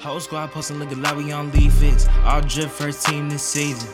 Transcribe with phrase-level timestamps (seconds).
[0.00, 1.74] Whole squad posting look like we on leave.
[2.24, 3.88] All drip first team this season.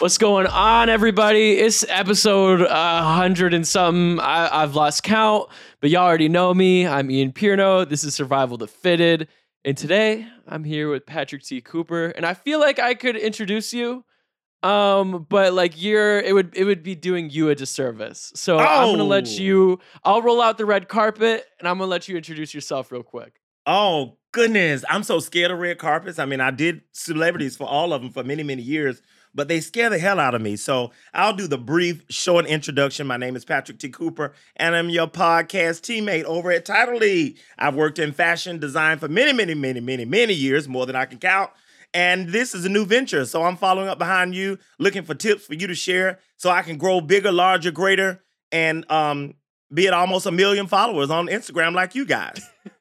[0.00, 1.52] What's going on, everybody?
[1.58, 4.18] It's episode uh, 100 and something.
[4.18, 5.48] I, I've lost count,
[5.80, 6.88] but y'all already know me.
[6.88, 7.88] I'm Ian Pierno.
[7.88, 9.28] This is Survival the Fitted.
[9.64, 11.60] And today I'm here with Patrick T.
[11.60, 12.06] Cooper.
[12.06, 14.04] And I feel like I could introduce you.
[14.62, 18.32] Um, but like you're it would it would be doing you a disservice.
[18.34, 19.30] So I'm gonna let Oh.
[19.30, 23.02] you I'll roll out the red carpet and I'm gonna let you introduce yourself real
[23.02, 23.40] quick.
[23.66, 26.18] Oh goodness, I'm so scared of red carpets.
[26.18, 29.00] I mean, I did celebrities for all of them for many, many years,
[29.34, 30.56] but they scare the hell out of me.
[30.56, 33.06] So I'll do the brief, short introduction.
[33.06, 33.88] My name is Patrick T.
[33.88, 37.38] Cooper, and I'm your podcast teammate over at Title League.
[37.58, 41.04] I've worked in fashion design for many, many, many, many, many years, more than I
[41.06, 41.50] can count.
[41.92, 43.24] And this is a new venture.
[43.24, 46.62] So I'm following up behind you, looking for tips for you to share so I
[46.62, 48.22] can grow bigger, larger, greater,
[48.52, 49.34] and um,
[49.74, 52.40] be at almost a million followers on Instagram like you guys.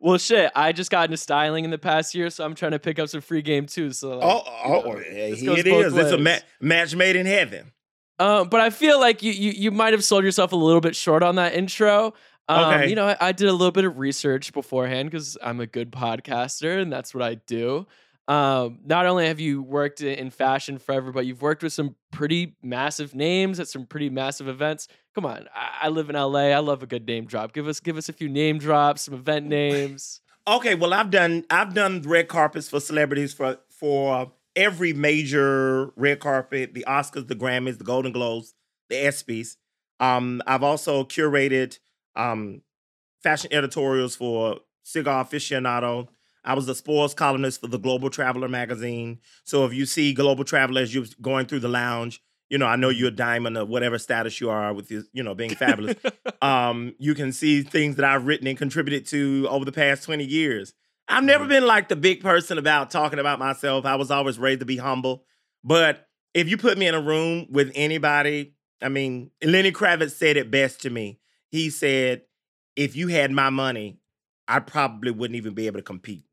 [0.00, 2.78] Well shit, I just got into styling in the past year, so I'm trying to
[2.78, 3.90] pick up some free game too.
[3.90, 5.96] So like, Oh, you oh, know, hey, this here it is.
[5.96, 7.72] It's a ma- match made in heaven.
[8.18, 10.94] Um, but I feel like you you you might have sold yourself a little bit
[10.94, 12.12] short on that intro.
[12.48, 12.90] Um, Okay.
[12.90, 15.90] you know, I, I did a little bit of research beforehand because I'm a good
[15.90, 17.86] podcaster and that's what I do.
[18.28, 22.56] Um, not only have you worked in fashion forever, but you've worked with some pretty
[22.62, 24.88] massive names at some pretty massive events.
[25.14, 26.48] Come on, I, I live in LA.
[26.48, 27.52] I love a good name drop.
[27.52, 30.20] Give us give us a few name drops, some event names.
[30.48, 36.18] Okay, well, I've done I've done red carpets for celebrities for for every major red
[36.18, 38.54] carpet, the Oscars, the Grammys, the Golden Globes,
[38.88, 39.56] the ESPYS.
[40.00, 41.78] Um, I've also curated
[42.16, 42.62] um,
[43.22, 46.08] fashion editorials for Cigar Aficionado.
[46.46, 49.18] I was the sports columnist for the Global Traveler magazine.
[49.44, 52.76] So if you see Global Traveler as you're going through the lounge, you know I
[52.76, 55.96] know you're a diamond or whatever status you are with your, you know being fabulous.
[56.42, 60.24] um, you can see things that I've written and contributed to over the past 20
[60.24, 60.72] years.
[61.08, 61.48] I've never Mhm.
[61.48, 63.84] been like the big person about talking about myself.
[63.84, 65.24] I was always raised to be humble.
[65.64, 70.36] But if you put me in a room with anybody, I mean, Lenny Kravitz said
[70.36, 71.18] it best to me.
[71.50, 72.22] He said,
[72.76, 73.98] if you had my money,
[74.46, 76.25] I probably wouldn't even be able to compete.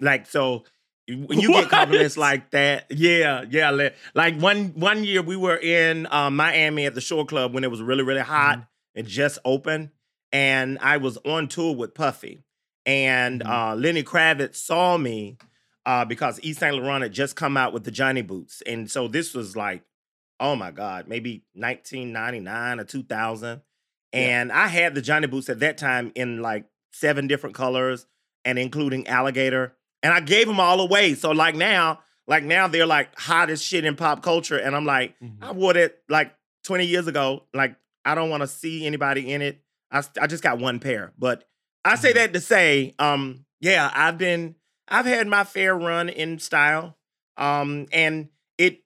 [0.00, 0.64] Like, so
[1.08, 3.70] when you get compliments like that, yeah, yeah.
[3.70, 7.64] li- Like one one year we were in um, Miami at the Shore Club when
[7.64, 9.90] it was really, really hot and just open.
[10.32, 12.44] And I was on tour with Puffy.
[12.84, 13.48] And Mhm.
[13.72, 15.38] uh, Lenny Kravitz saw me
[15.86, 16.74] uh, because Yves St.
[16.76, 18.62] Laurent had just come out with the Johnny Boots.
[18.66, 19.82] And so this was like,
[20.38, 23.62] oh my God, maybe 1999 or 2000.
[24.12, 24.18] Yeah.
[24.20, 28.06] And I had the Johnny Boots at that time in like seven different colors
[28.44, 29.74] and including alligator.
[30.02, 31.14] And I gave them all away.
[31.14, 34.56] So like now, like now they're like hottest shit in pop culture.
[34.58, 35.42] And I'm like, Mhm.
[35.42, 37.44] I wore it like 20 years ago.
[37.54, 39.60] Like, I don't want to see anybody in it.
[39.90, 41.12] I, I just got one pair.
[41.18, 41.48] But
[41.84, 42.14] I say Mhm.
[42.16, 44.54] that to say, um, yeah, I've been,
[44.86, 46.96] I've had my fair run in style.
[47.36, 48.82] Um, and it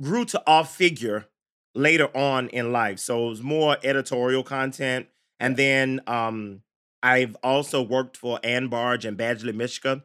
[0.00, 1.26] grew to off figure
[1.74, 2.98] later on in life.
[2.98, 5.06] So it was more editorial content.
[5.40, 6.62] And then um,
[7.02, 10.02] I've also worked for Anne Barge and Badgley Mischka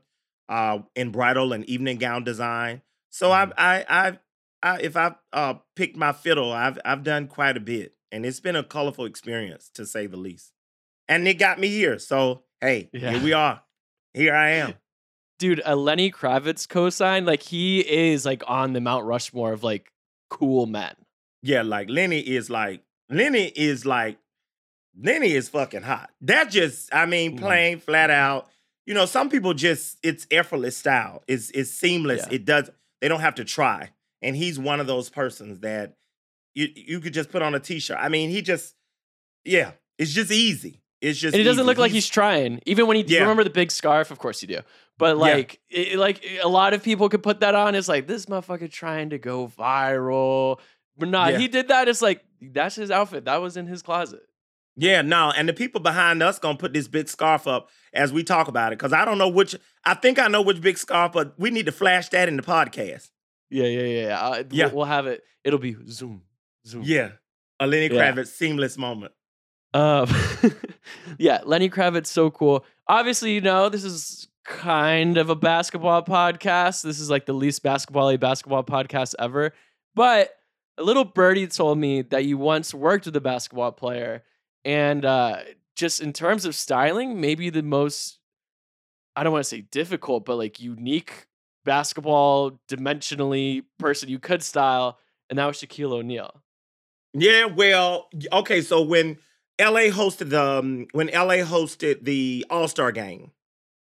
[0.50, 2.82] uh, in bridal and evening gown design.
[3.10, 4.20] So I've, I, I've,
[4.62, 7.94] I, if I've uh, picked my fiddle, I've, I've done quite a bit.
[8.12, 10.52] And it's been a colorful experience, to say the least.
[11.08, 11.98] And it got me here.
[12.00, 13.12] So, hey, Yeah.
[13.12, 13.64] here we are.
[14.14, 14.76] Here I am.
[15.40, 19.92] dude, a Lenny Kravitz cosign, like he is like on the Mount Rushmore of like
[20.30, 20.94] cool men.
[21.42, 24.18] Yeah, like Lenny is like Lenny is like
[25.02, 26.12] Lenny is fucking hot.
[26.22, 27.40] That just, I mean, Mhm.
[27.40, 28.48] plain flat out.
[28.86, 31.24] You know, some people just it's effortless style.
[31.28, 32.26] It's it's seamless.
[32.28, 32.36] Yeah.
[32.36, 32.70] It does.
[33.02, 33.92] They don't have to try.
[34.22, 35.96] And he's one of those persons that
[36.56, 37.98] you you could just put on a t-shirt.
[38.00, 38.76] I mean, he just
[39.46, 40.82] yeah, it's just easy.
[41.02, 41.66] It's just And it doesn't easy.
[41.68, 42.62] look like he's trying.
[42.66, 43.22] Even when he you Yeah.
[43.22, 44.60] remember the big scarf, of course you do.
[44.98, 47.76] But like it, like a lot of people could put that on.
[47.76, 50.60] It's like this motherfucker trying to go viral.
[50.98, 51.38] But nah, Yeah.
[51.40, 51.88] he did that.
[51.88, 53.26] It's like that's his outfit.
[53.26, 54.22] That was in his closet.
[54.76, 58.24] Yeah, no, and the people behind us gonna put this big scarf up as we
[58.24, 59.56] talk about it because I don't know which.
[59.86, 62.44] I think I know which big scarf, but we need to flash that in the
[62.44, 63.10] podcast.
[63.50, 64.08] Yeah, yeah, yeah.
[64.08, 64.20] yeah.
[64.20, 64.66] Uh, Yeah.
[64.66, 65.22] We'll, we'll have it.
[65.44, 66.24] It'll be zoom,
[66.66, 66.84] zoom.
[66.86, 67.12] Yeah,
[67.60, 68.12] a Lenny Yeah.
[68.12, 69.12] Kravitz seamless moment.
[69.76, 70.08] Um,
[71.18, 72.66] yeah, Lenny Kravitz, so cool.
[72.88, 76.84] Obviously, you know, this is kind of a basketball podcast.
[76.84, 79.54] This is like the least basketball basketball podcast ever.
[79.96, 80.32] But
[80.78, 84.24] a little birdie told me that you once worked with a basketball player.
[84.66, 85.38] And uh,
[85.76, 88.20] just in terms of styling, maybe the most,
[89.16, 91.28] I don't want to say difficult, but like unique
[91.66, 94.98] basketball dimensionally person you could style.
[95.30, 96.44] And that was Shaquille O'Neal.
[97.14, 98.62] Yeah, well, okay.
[98.62, 99.18] So when
[99.60, 103.32] LA hosted the um, when LA hosted the All Star game.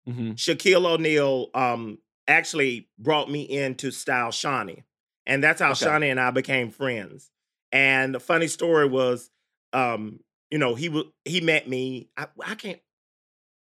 [0.06, 4.84] hmm Shaquille O'Neal um actually brought me in to style Shaunie.
[5.26, 5.86] And that's how Okay.
[5.86, 7.30] Shaunie and I became friends.
[7.72, 9.30] And the funny story was,
[9.74, 12.10] um, you know, he was he met me.
[12.18, 12.80] I, I can't.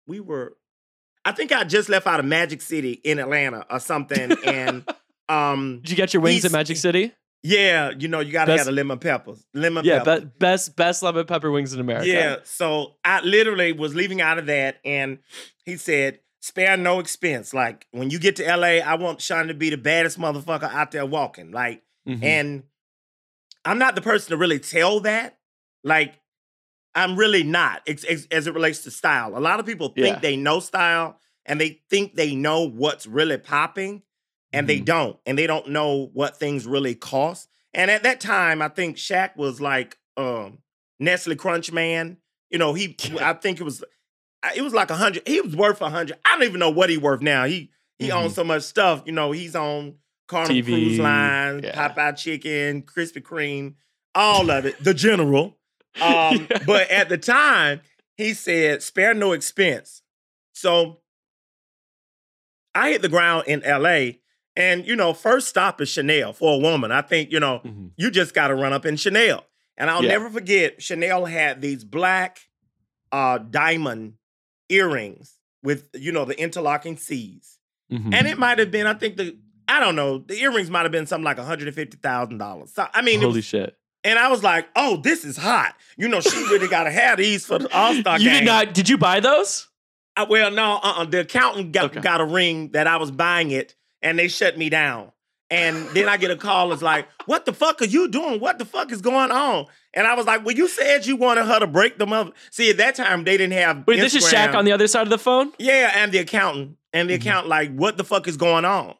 [0.07, 0.57] We were,
[1.25, 4.85] I think I just left out of Magic City in Atlanta or something, and
[5.29, 7.13] um, Did you get your wings at Magic City?
[7.43, 10.25] yeah, you know, you gotta Best- have the lemon peppers, lemon Yeah, peppers.
[10.25, 12.07] be- best best lemon pepper wings in America.
[12.09, 12.37] Yeah.
[12.45, 15.19] So I literally was leaving out of that, and
[15.65, 17.55] he said, "Spare no expense.
[17.55, 20.91] Like when you get to LA, I want Sean to be the baddest motherfucker out
[20.91, 21.51] there walking.
[21.51, 22.23] Like, Mhm.
[22.23, 22.63] and
[23.65, 25.39] I'm not the person to really tell that.
[25.85, 26.15] Like,
[26.95, 29.37] I'm really not ex- ex- as it relates to style.
[29.37, 30.19] A lot of people think Yeah.
[30.19, 34.03] they know style, and they think they know what's really popping,
[34.53, 34.85] and they Mhm.
[34.87, 37.49] don't, and they don't know what things really cost.
[37.73, 40.59] And at that time, I think Shaq was like um
[40.99, 42.19] Nestle Crunch Man.
[42.51, 43.85] You know, he I think it was
[44.57, 45.27] it was like a hundred.
[45.29, 46.19] He was worth a hundred.
[46.25, 47.45] I don't even know what he worth now.
[47.45, 48.15] He he Mhm.
[48.25, 49.03] owns so much stuff.
[49.07, 49.97] You know, he's on
[50.27, 51.89] Carnival TV, Cruise Line, yeah.
[51.89, 53.75] Popeye Chicken, Krispy Kreme,
[54.15, 54.83] all of it.
[54.83, 55.57] The General.
[56.01, 56.59] Um, Yeah.
[56.67, 57.81] but at the time,
[58.17, 60.03] he said, "Spare no expense."
[60.53, 60.99] So
[62.75, 64.21] I hit the ground in L.A.
[64.57, 66.93] And you know, first stop is Chanel for a woman.
[66.93, 67.91] I think you know Mhm.
[67.97, 69.47] you just got to run up in Chanel.
[69.77, 70.11] And I'll Yeah.
[70.11, 72.41] never forget, Chanel had these black
[73.13, 74.15] uh, diamond
[74.69, 77.59] earrings with you know the interlocking C's,
[77.93, 78.15] Mhm.
[78.15, 80.93] and it might have been I think the I don't know the earrings might have
[80.93, 82.73] been something like one hundred and fifty thousand dollars.
[82.73, 83.77] So I mean, holy was- shit!
[84.05, 85.75] And I was like, oh, this is hot.
[85.97, 88.39] You know, she really got to have these for the All Star You game.
[88.41, 88.75] did not?
[88.75, 89.69] Did you buy those?
[90.17, 91.05] I, well, no, uh-uh.
[91.07, 92.01] the accountant got, Okay.
[92.01, 95.13] got a ring that I was buying it, and they shut me down.
[95.53, 96.73] And then I get a call.
[96.73, 98.39] It's like, what the fuck are you doing?
[98.41, 99.67] What the fuck is going on?
[99.93, 102.35] And I was like, well, you said you wanted her to break them up.
[102.53, 103.85] See, at that time they didn't have.
[103.89, 105.53] Wait, this is Shaq on the other side of the phone.
[105.59, 106.77] Yeah, and the accountant.
[106.93, 107.21] And the Mhm.
[107.21, 108.95] accountant, like, what the fuck is going on?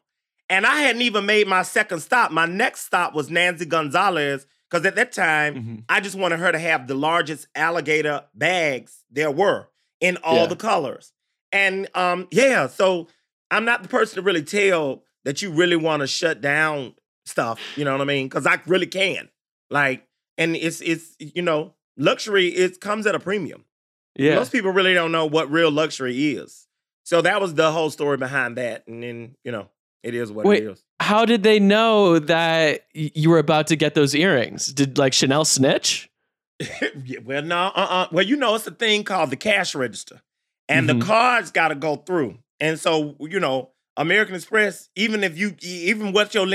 [0.49, 2.31] And I hadn't even made my second stop.
[2.31, 5.83] My next stop was Nancy Gonzalez, because at that time, Mhm.
[5.89, 9.67] I just wanted her to have the largest alligator bags there were
[9.99, 10.45] in all Yeah.
[10.47, 11.11] the colors.
[11.51, 13.09] And um, yeah, so
[13.51, 16.95] I'm not the person to really tell that you really want to shut down
[17.25, 17.59] stuff.
[17.75, 18.27] You know what I mean?
[18.29, 19.29] Because I really can.
[19.69, 20.07] Like,
[20.37, 23.65] and it's it's you know, luxury it comes at a premium.
[24.15, 24.35] Yeah.
[24.35, 26.67] Most people really don't know what real luxury is.
[27.03, 28.87] So that was the whole story behind that.
[28.87, 29.69] And then, you know,
[30.03, 30.63] it is what Wait.
[30.63, 30.83] it is.
[30.99, 34.67] How did they know that you were about to get those earrings?
[34.67, 36.09] Did like Chanel snitch?
[37.23, 38.07] Well, no, uh-uh.
[38.11, 40.21] Well, you know, it's a thing called the cash register.
[40.69, 40.99] And Mhm.
[40.99, 42.37] the cards got to go through.
[42.59, 46.47] And so, you know, American Express, even if you, even what your,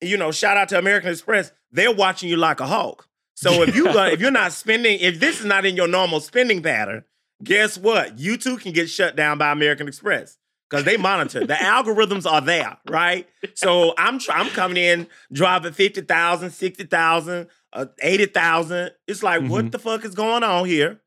[0.00, 3.08] you know, shout out to American Express, they're watching you like a hawk.
[3.34, 6.20] So if you gonna, if you're not spending, if this is not in your normal
[6.20, 7.04] spending pattern,
[7.42, 8.18] guess what?
[8.18, 11.46] You too can get shut down by American Express because they monitor.
[11.46, 13.28] the algorithms are there, right?
[13.54, 18.90] So I'm I'm coming in driving 50,000, 60,000, uh, 80,000.
[19.06, 19.48] It's like, Mhm.
[19.48, 21.00] what the fuck is going on here?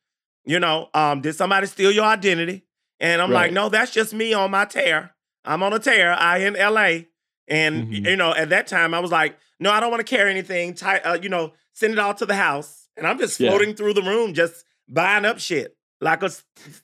[0.45, 2.63] You know, um, did somebody steal your identity?
[2.99, 5.15] And I'm like, no, that's just me on my tear.
[5.45, 6.13] I'm on a tear.
[6.13, 7.05] I in LA.
[7.47, 8.09] And Mhm.
[8.09, 10.73] you know, at that time, I was like, no, I don't want to carry anything.
[10.73, 12.87] Ti- uh, you know, send it all to the house.
[12.97, 13.49] And I'm just Yeah.
[13.49, 16.31] floating through the room, just buying up shit like a,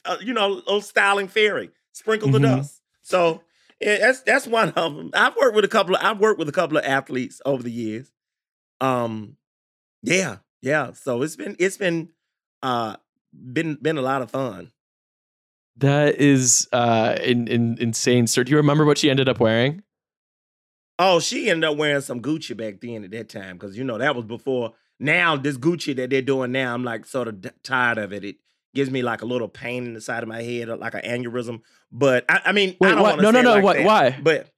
[0.06, 1.72] uh, you know, little styling fairy.
[1.98, 2.58] Sprinkle the Mhm.
[2.58, 2.82] dust.
[3.02, 3.42] So
[3.82, 5.12] yeah, that's that's one of them.
[5.14, 7.72] I've worked with a couple of I've worked with a couple of athletes over the
[7.72, 8.12] years.
[8.82, 9.38] Um,
[10.04, 10.94] yeah, yeah.
[10.94, 12.10] So it's been it's been
[12.62, 12.98] uh
[13.34, 14.72] been been a lot of fun.
[15.78, 18.44] That is uh in, in, insane, sir.
[18.44, 19.84] Do you remember what she ended up wearing?
[21.00, 23.98] Oh, she ended up wearing some Gucci back then at that time because you know
[23.98, 24.74] that was before.
[25.00, 28.24] Now this Gucci that they're doing now, I'm like sort of d- tired of it.
[28.24, 28.38] It
[28.78, 31.62] gives me like a little pain in the side of my head, like an aneurysm.
[31.92, 33.18] But I, I mean, I don't what?
[33.18, 33.54] wanna No, no, it no.
[33.56, 33.84] like what?
[33.84, 34.18] Why?
[34.22, 34.50] But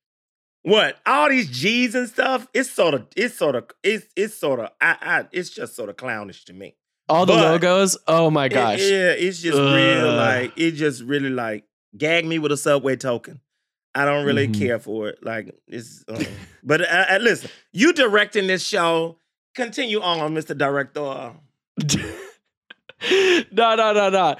[0.63, 0.97] what?
[1.05, 2.45] All these G's and stuff.
[2.53, 3.07] It's sort of.
[3.15, 3.69] It's sort of.
[3.81, 4.69] It's it's sort of.
[4.81, 5.25] I, I.
[5.31, 6.75] It's just sort of clownish to me.
[7.07, 7.97] All the but- logos.
[8.07, 8.79] Oh my It- gosh.
[8.81, 10.13] yeah, it's just real.
[10.13, 11.63] Like it just really like
[11.97, 13.39] gag me with a subway token.
[13.95, 14.59] I don't really Mhm.
[14.59, 15.19] care for it.
[15.23, 16.03] Like it's.
[16.07, 16.23] Uh,
[16.63, 19.17] but uh, uh, listen, you directing this show.
[19.55, 20.55] Continue on, Mr.
[20.57, 21.33] Director.
[23.51, 24.35] no, no, no, no.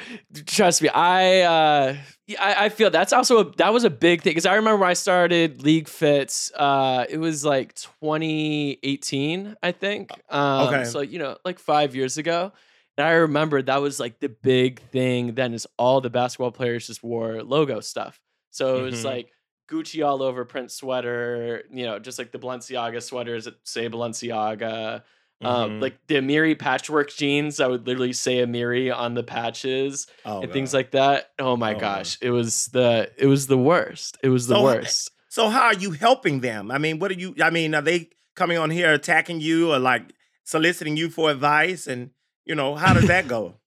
[0.46, 1.96] Trust me, I, uh,
[2.40, 4.90] I, I feel that's also a, that was a big thing because I remember when
[4.90, 6.52] I started League Fits.
[6.56, 10.12] Uh, it was like 2018, I think.
[10.30, 10.84] Um, Okay.
[10.86, 12.52] So you know, like five years ago.
[12.98, 16.88] And I remember that was like the big thing then is all the basketball players
[16.88, 18.20] just wore logo stuff.
[18.52, 19.06] So it was Mhm.
[19.06, 19.32] like
[19.72, 25.04] Gucci all over print sweater, you know, just like the Balenciaga sweaters that say Balenciaga.
[25.42, 25.82] Um, Mhm.
[25.82, 30.52] like the Amiri patchwork jeans, I would literally say Amiri on the patches oh, and
[30.52, 31.32] things like that.
[31.40, 34.18] Oh my Oh, gosh, it was the it was the worst.
[34.22, 35.12] It was the So, worst.
[35.30, 36.72] So how are you helping them?
[36.72, 37.36] I mean, what are you?
[37.42, 40.12] I mean, are they coming on here attacking you or like
[40.44, 41.88] soliciting you for advice?
[41.88, 42.12] And
[42.46, 43.56] you know, how does that go?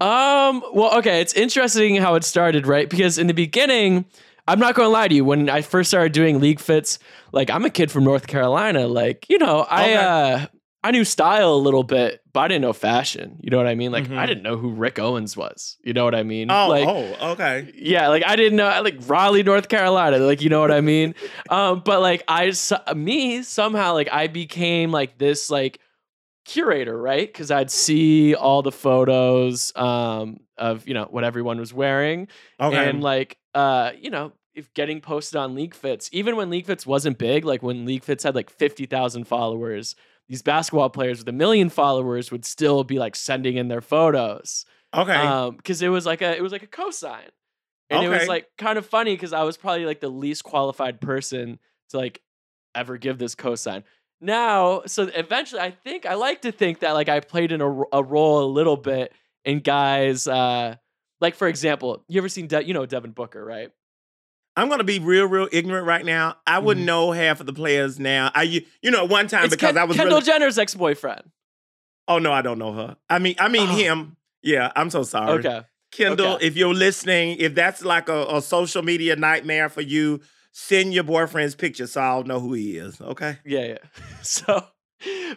[0.00, 2.88] Um, well, okay, it's interesting how it started, right?
[2.88, 4.04] Because in the beginning,
[4.46, 7.00] I'm not going to lie to you, when I first started doing league fits,
[7.32, 9.94] like I'm a kid from North Carolina, like, you know, I Okay.
[9.94, 10.46] uh
[10.84, 13.38] I knew style a little bit, but I didn't know fashion.
[13.42, 13.90] You know what I mean?
[13.90, 14.26] Like I Mhm.
[14.28, 15.76] didn't know who Rick Owens was.
[15.82, 16.50] You know what I mean?
[16.52, 17.72] Oh, like oh, okay.
[17.74, 21.14] yeah, like I didn't know, like Raleigh, North Carolina, like you know what I mean.
[21.50, 22.52] um, but like I,
[22.94, 25.80] me somehow, like I became like this like
[26.44, 27.26] curator, right?
[27.28, 32.28] Because I'd see all the photos um of you know what everyone was wearing,
[32.60, 32.88] Okay.
[32.88, 36.86] and like uh you know if getting posted on League Fits, even when League Fits
[36.86, 39.94] wasn't big, like when League Fits had like fifty thousand followers.
[40.28, 44.66] These basketball players with a million followers would still be like sending in their photos
[44.94, 45.14] okay.
[45.14, 47.28] um because it was like a it was like a cosign.
[47.90, 51.00] And it was like kind of funny because i was probably like the least qualified
[51.00, 51.58] person
[51.90, 52.20] to like
[52.74, 53.82] ever give this cosign.
[54.20, 57.82] Now so eventually i think i like to think that like i played in a,
[57.92, 59.12] a role a little bit
[59.44, 60.74] in guys uh
[61.20, 63.70] like for example you ever seen De- you know devin booker right
[64.58, 66.36] I'm gonna be real, real ignorant right now.
[66.46, 66.86] I wouldn't Mhm.
[66.88, 68.30] know half of the players now.
[68.34, 71.22] I, you, you know, one time it's because Ken- I was kendall really, jenner's ex-boyfriend
[72.08, 72.96] Oh no, I don't know her.
[73.08, 73.76] I mean, I mean Oh.
[73.76, 74.16] him.
[74.42, 75.30] Yeah, I'm so sorry.
[75.38, 75.62] okay
[75.92, 76.46] Kendall, Okay.
[76.46, 80.20] if you're listening, if that's like a, a social media nightmare for you,
[80.52, 83.00] send your boyfriend's picture so I'll know who he is.
[83.00, 83.38] Okay.
[83.44, 83.78] yeah yeah
[84.22, 84.66] so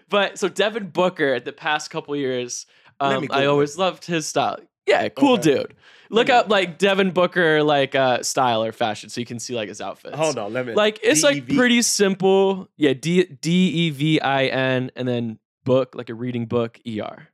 [0.10, 2.66] but so devin booker the past couple years
[3.00, 4.58] um, i always loved his style
[4.88, 5.56] yeah cool Okay.
[5.56, 5.76] dude
[6.10, 9.56] look me- up like devin booker like uh style or fashion so you can see
[9.56, 10.74] like his outfits Hold on, let me.
[10.74, 16.80] like it's like pretty simple yeah d d-e-v-i-n and then book like a reading book
[17.00, 17.28] er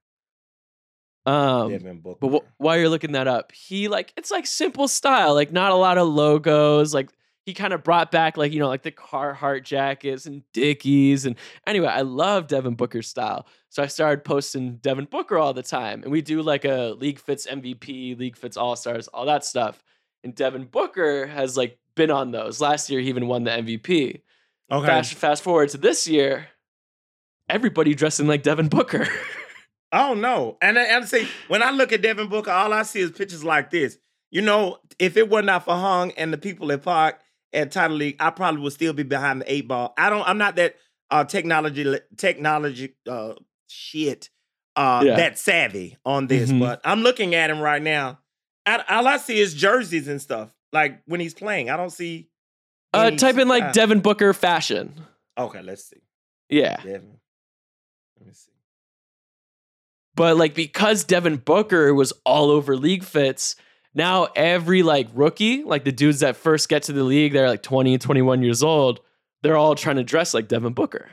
[1.25, 2.18] um Devin Booker.
[2.22, 5.72] but wh- while you're looking that up, he like it's like simple style, like not
[5.74, 6.94] a lot of logos.
[6.94, 7.10] Like
[7.48, 11.36] he kind of brought back like you know like the Carhartt jackets and Dickies and
[11.66, 16.04] anyway, I love Devin Booker's style, so I started posting Devin Booker all the time,
[16.04, 19.82] and we do like a League Fits MVP, League Fits All Stars, all that stuff.
[20.24, 22.60] And Devin Booker has like been on those.
[22.60, 24.22] Last year, he even won the MVP.
[24.72, 24.86] okay.
[24.86, 26.48] Fast fast forward to this year,
[27.50, 29.08] everybody dressing like Devin Booker.
[29.94, 30.58] Oh no.
[30.62, 33.46] And I- and see, when I look at Devin Booker, all I see is pictures
[33.46, 33.98] like this.
[34.32, 37.22] You know, if it were not for Hung and the people at Park
[37.58, 39.94] at Title League, I probably would still be behind the eight ball.
[39.98, 40.28] I don't.
[40.28, 40.76] I'm not that
[41.10, 43.34] uh technology technology uh
[43.68, 44.30] shit
[44.76, 45.16] uh Yeah.
[45.18, 46.60] that savvy on this, Mhm.
[46.60, 48.20] but I'm looking at him right now.
[48.66, 50.50] I, all I see is jerseys and stuff.
[50.74, 52.30] Like when he's playing, I don't see.
[52.94, 53.74] uh, type in like style.
[53.74, 54.94] Devin Booker fashion.
[55.38, 56.02] Okay, let's see.
[56.50, 56.78] Yeah.
[56.78, 57.20] Devin.
[58.20, 58.52] Let me see.
[60.16, 63.56] But like because Devin Booker was all over league fits,
[63.98, 67.63] now every like rookie, like the dudes that first get to the league, they're like
[67.63, 69.01] 20, 21 years old,
[69.42, 71.10] they're all trying to dress like Devin Booker.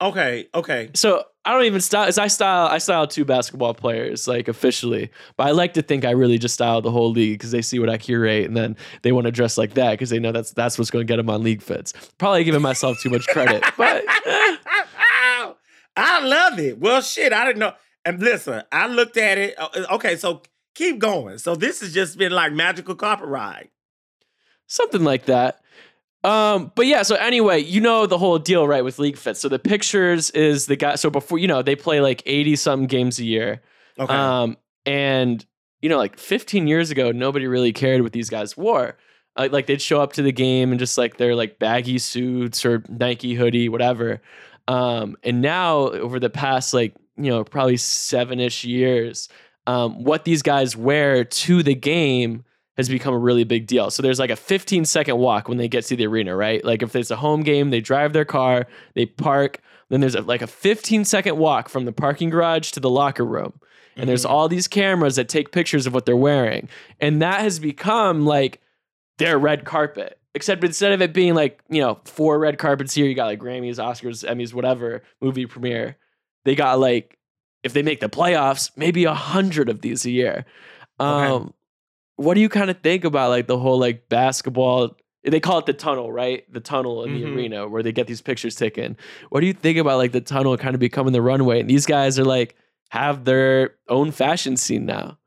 [0.00, 0.90] Okay, okay.
[0.94, 5.10] So I don't even style as I style I style two basketball players like officially.
[5.36, 7.78] But I like to think I really just style the whole league because they see
[7.78, 10.52] what I curate and then they want to dress like that because they know that's
[10.52, 11.92] that's what's going to get them on league fits.
[12.18, 13.64] Probably giving myself too much credit.
[13.76, 14.56] But eh,
[15.96, 16.78] I love it.
[16.78, 17.74] Well, shit, I didn't know.
[18.04, 19.54] And listen, I looked at it.
[19.58, 20.42] uh, Okay, so
[20.74, 21.38] keep going.
[21.38, 23.70] So this has just been like magical carpet ride.
[24.66, 25.60] something like that.
[26.24, 29.36] Um, but yeah, so anyway, you know the whole deal, right, with League Fit.
[29.36, 30.94] So the pictures is the guy.
[30.94, 33.60] So before you know, they play like eighty something games a year.
[33.98, 34.14] Okay.
[34.14, 35.44] Um, and
[35.80, 38.96] you know, like 15 years ago, nobody really cared what these guys wore.
[39.34, 42.64] Uh, like they'd show up to the game and just like their like baggy suits
[42.64, 44.22] or Nike hoodie, whatever.
[44.68, 49.28] Um, and now over the past like you know probably seven ish years,
[49.66, 52.44] um, what these guys wear to the game
[52.76, 53.90] has become a really big deal.
[53.90, 56.64] So there's like a 15 second walk when they get to the arena, right?
[56.64, 59.58] Like if it's a home game, they drive their car, they park,
[59.90, 63.24] then there's a, like a 15 second walk from the parking garage to the locker
[63.24, 63.52] room.
[63.94, 64.30] And there's Mhm.
[64.30, 66.70] all these cameras that take pictures of what they're wearing.
[66.98, 68.60] And that has become like
[69.18, 70.18] their red carpet.
[70.34, 73.38] Except instead of it being like, you know, four red carpets here, you got like
[73.38, 75.98] Grammys, Oscars, Emmys, whatever, movie premiere.
[76.46, 77.18] They got like,
[77.62, 80.44] if they make the playoffs, maybe a hundred of these a year.
[81.00, 81.26] Okay.
[81.26, 81.54] Um,
[82.16, 84.96] what do you kind of think about like the whole like basketball?
[85.24, 86.50] They call it the tunnel, right?
[86.52, 87.34] The tunnel in the Mhm.
[87.34, 88.96] arena where they get these pictures taken.
[89.30, 91.60] What do you think about like the tunnel kind of becoming the runway?
[91.60, 92.56] And these guys are like
[92.90, 95.18] have their own fashion scene now.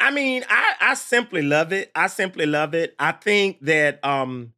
[0.00, 1.90] I mean, I I simply love it.
[1.94, 2.94] I simply love it.
[2.98, 4.54] I think that um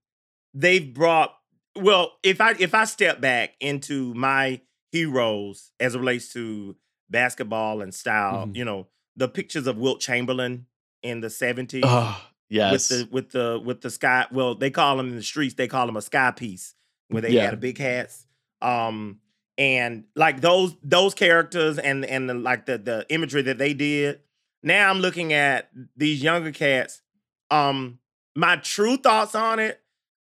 [0.54, 1.32] they've brought
[1.76, 4.60] well, if I if I step back into my
[4.92, 6.76] heroes as it relates to
[7.10, 8.46] basketball and style.
[8.46, 8.56] Mhm.
[8.56, 8.86] You know,
[9.16, 10.66] the pictures of Wilt Chamberlain
[11.02, 12.72] in the 70s Oh, yes.
[12.72, 14.26] with the with the with the sky.
[14.30, 15.54] Well, they call them in the streets.
[15.54, 16.74] They call them a sky piece
[17.08, 17.44] where they Yeah.
[17.44, 18.26] had a big hats.
[18.62, 19.20] Um,
[19.58, 24.20] and like those those characters and and the, like the the imagery that they did.
[24.62, 27.02] Now I'm looking at these younger cats.
[27.50, 27.98] Um,
[28.34, 29.80] my true thoughts on it.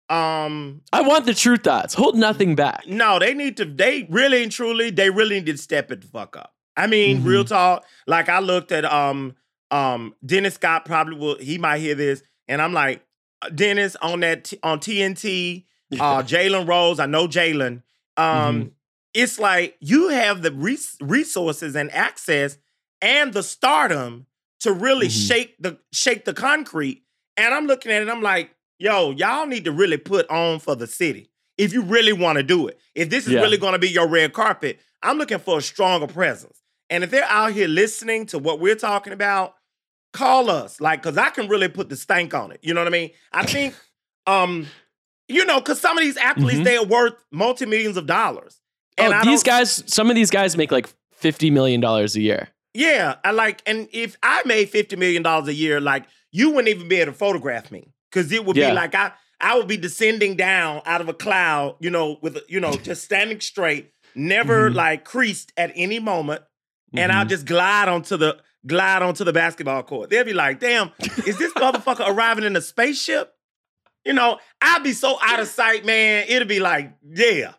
[0.09, 1.95] Um, I want the true thoughts.
[1.95, 2.85] Hold nothing back.
[2.87, 3.65] no, they need to.
[3.65, 6.53] They really and truly, they really need to step it the fuck up.
[6.77, 7.27] I mean, Mm-hmm.
[7.27, 7.85] real talk.
[8.07, 9.35] Like I looked at um
[9.71, 11.37] um Dennis Scott probably will.
[11.37, 13.01] He might hear this, and I'm like,
[13.41, 15.65] uh, Dennis on that t- on TNT.
[15.99, 16.99] Uh, Jalen Rose.
[16.99, 17.83] I know Jalen.
[18.17, 18.23] Um,
[18.65, 18.71] Mhm.
[19.13, 22.57] it's like you have the res- resources and access
[23.01, 24.25] and the stardom
[24.61, 25.27] to really Mhm.
[25.27, 27.03] shake the shake the concrete.
[27.37, 28.09] And I'm looking at it.
[28.09, 32.13] I'm like, yo, y'all need to really put on for the city if you really
[32.13, 32.79] want to do it.
[32.95, 33.41] If this is Yeah.
[33.41, 36.61] really going to be your red carpet, I'm looking for a stronger presence.
[36.89, 39.55] And if they're out here listening to what we're talking about,
[40.13, 40.79] call us.
[40.79, 42.59] Like, cause I can really put the stank on it.
[42.61, 43.11] You know what I mean?
[43.31, 43.73] I think,
[44.27, 44.67] um,
[45.27, 46.63] you know, cause some of these athletes, Mhm.
[46.63, 48.61] they are worth multi millions of dollars.
[48.97, 50.87] And oh, these guys, some of these guys make like
[51.21, 52.49] $50 million a year.
[52.73, 56.67] Yeah, I like, and if I made fifty million dollars a year, like you wouldn't
[56.67, 58.69] even be able to photograph me because it would Yeah.
[58.71, 62.37] be like I, I would be descending down out of a cloud, you know, with
[62.49, 64.75] you know just standing straight, never Mhm.
[64.75, 66.41] like creased at any moment,
[66.97, 67.29] and I'll Mhm.
[67.29, 68.37] just glide onto the
[68.67, 70.09] glide onto the basketball court.
[70.09, 70.91] They'll be like, "Damn,
[71.25, 73.33] is this motherfucker arriving in a spaceship?"
[74.03, 76.25] You know, I'd be so out of sight, man.
[76.27, 77.53] It'd be like, yeah,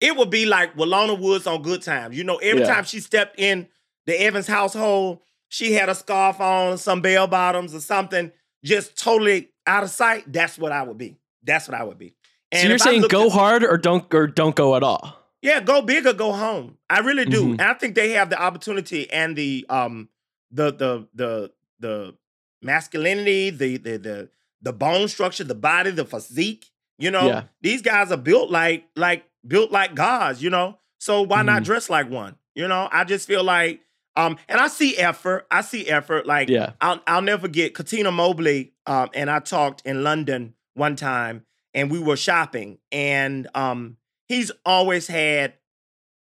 [0.00, 2.16] it would be like Willona Woods on Good Times.
[2.16, 2.74] You know, every Yeah.
[2.74, 3.68] time she stepped in
[4.06, 8.32] the Evans household, she had a scarf on, some bell bottoms or something,
[8.64, 10.24] just totally out of sight.
[10.32, 11.18] That's what I would be.
[11.44, 12.14] That's what I would be.
[12.52, 15.21] so you're saying go at- hard or don't or don't go at all?
[15.42, 16.78] Yeah, go big or go home.
[16.88, 17.48] I really do.
[17.48, 17.52] Mhm.
[17.52, 20.08] And I think they have the opportunity and the um
[20.50, 22.14] the the the the
[22.62, 24.28] masculinity, the the the
[24.62, 26.70] the bone structure, the body, the physique.
[26.98, 27.42] You know, Yeah.
[27.60, 30.78] these guys are built like like built like gods, you know.
[30.98, 31.66] So why not Mhm.
[31.66, 32.36] dress like one?
[32.54, 33.80] You know, I just feel like
[34.16, 35.46] um and I see effort.
[35.50, 36.26] I see effort.
[36.26, 36.72] Like Yeah.
[36.80, 41.90] I'll I'll never forget Cuttino Mobley um and I talked in London one time and
[41.90, 43.96] we were shopping and um
[44.32, 45.54] he's always had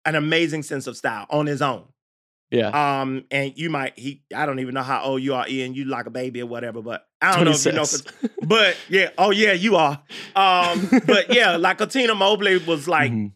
[0.05, 1.83] an amazing sense of style on his own.
[2.51, 2.69] Yeah.
[3.01, 5.85] Um and you might he I don't even know how old you are Ian you
[5.85, 7.85] like a baby or whatever but I don't know if you know
[8.47, 10.01] but yeah oh yeah you are
[10.35, 13.33] um but yeah like Cuttino Mobley was like Mhm.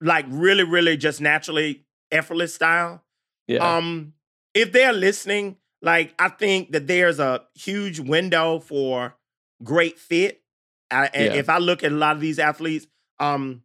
[0.00, 3.04] like really really just naturally effortless style
[3.46, 3.76] yeah.
[3.76, 4.12] um,
[4.54, 9.14] if they're listening, like I think that there's a huge window for
[9.62, 10.42] great fit.
[10.90, 11.38] I, and Yeah.
[11.38, 12.86] If I look at a lot of these athletes,
[13.20, 13.62] um,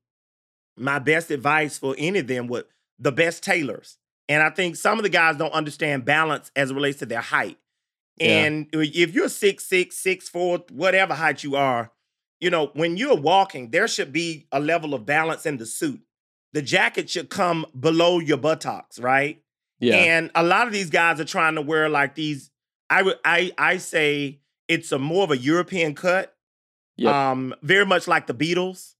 [0.77, 2.65] my best advice for any of them would
[2.99, 3.97] the best tailors.
[4.29, 7.21] And I think some of the guys don't understand balance as it relates to their
[7.21, 7.57] height.
[8.17, 8.45] Yeah.
[8.45, 11.91] And if you're six six, six four, whatever height you are,
[12.39, 16.01] you know, when you're walking, there should be a level of balance in the suit.
[16.53, 19.41] The jacket should come below your buttocks, right?
[19.81, 19.95] yeah.
[19.95, 22.51] And a lot of these guys are trying to wear like these.
[22.89, 26.35] I would I I say it's a more of a European cut.
[26.97, 27.13] Yep.
[27.13, 28.93] Um, very much like the Beatles.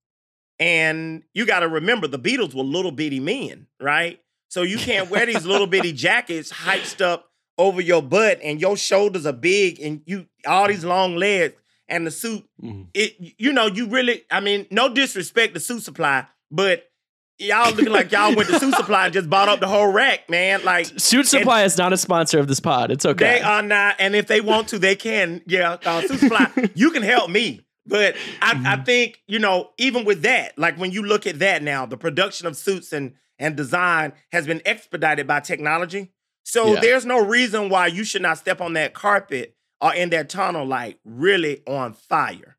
[0.61, 4.19] And you got to remember the Beatles were little bitty men, right?
[4.49, 8.77] So you can't wear these little bitty jackets hyped up over your butt and your
[8.77, 11.55] shoulders are big and you all these long legs
[11.89, 12.87] and the suit Mhm.
[12.93, 16.89] it you know you really I mean no disrespect to suit supply but
[17.37, 20.29] y'all looking like y'all went to suit supply and just bought up the whole rack
[20.29, 22.89] man like Suit Supply is not a sponsor of this pod.
[22.91, 23.39] It's okay.
[23.39, 25.41] they are not, and if they want to, they can.
[25.47, 27.61] Yeah, uh, Suit Supply, you can help me.
[27.85, 28.83] But I, I Mm-hmm.
[28.83, 32.47] think you know, even with that, like when you look at that now, the production
[32.47, 36.11] of suits and and design has been expedited by technology.
[36.43, 36.81] So Yeah.
[36.81, 40.65] there's no reason why you should not step on that carpet or in that tunnel
[40.65, 42.57] like really on fire.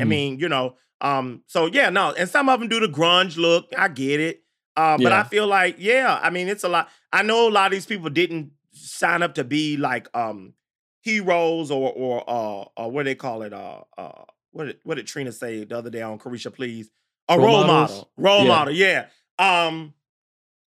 [0.00, 0.08] I Mhm.
[0.08, 3.68] mean, you know, um, so yeah, no, and some of them do the grunge look.
[3.76, 4.42] I get it.
[4.76, 5.20] Uh, but Yeah.
[5.20, 6.88] I feel like, yeah, I mean, it's a lot.
[7.12, 10.54] I know a lot of these people didn't sign up to be like um
[11.02, 13.52] heroes or or uh or what do they call it?
[13.52, 16.90] Uh uh what did what did Trina say the other day on Caresha Please?
[17.28, 18.10] A Role role, model.
[18.16, 18.48] Role Yeah.
[18.48, 19.06] model, yeah.
[19.38, 19.94] Um,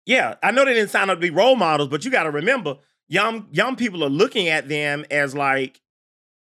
[0.06, 2.78] yeah, I know they didn't sign up to be role models, but you gotta remember,
[3.08, 5.82] young young people are looking at them as like,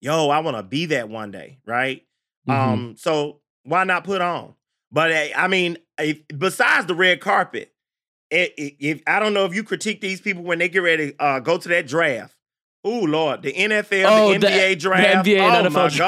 [0.01, 2.05] yo, I want to be that one day, right?
[2.49, 2.53] Mhm.
[2.55, 4.55] Um, so why not put on?
[4.93, 7.73] But eh, I mean, if, besides the red carpet,
[8.33, 11.13] i- i- if I don't know if you critique these people when they get ready
[11.13, 12.35] to uh, go to that draft.
[12.83, 15.27] Oh Lord, the NFL, Oh, the the- NBA the draft.
[15.29, 15.99] NBA and oh NFL my draft.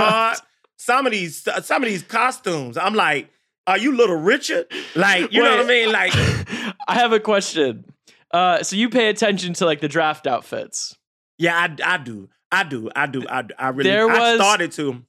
[0.40, 0.46] God,
[0.82, 2.76] some of these some of these costumes.
[2.76, 3.30] I'm like,
[3.66, 4.66] Are you little Richard?
[4.94, 5.92] Like, you know what I mean?
[5.92, 6.12] Like,
[6.88, 7.84] I have a question.
[8.32, 10.96] Uh, so you pay attention to like the draft outfits.
[11.38, 12.28] yeah, I, I do.
[12.50, 12.90] I do.
[12.94, 13.24] I do.
[13.28, 13.54] I, do.
[13.58, 15.02] I really There I started to.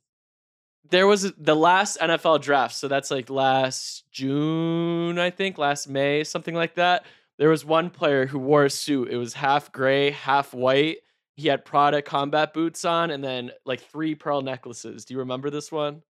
[0.89, 6.23] There was the last NFL draft, so that's like last June, I think, last May,
[6.23, 7.05] something like that.
[7.39, 9.09] There was one player who wore a suit.
[9.09, 10.97] It was half gray, half white.
[11.35, 15.05] He had Prada combat boots on, and then like three pearl necklaces.
[15.05, 16.03] Do you remember this one?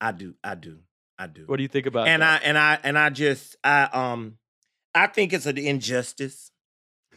[0.00, 0.34] I do.
[0.42, 0.78] I do.
[1.18, 1.44] I do.
[1.46, 2.42] What do you think about and that?
[2.42, 4.38] I and I and I just I um
[4.94, 6.50] I think it's an injustice.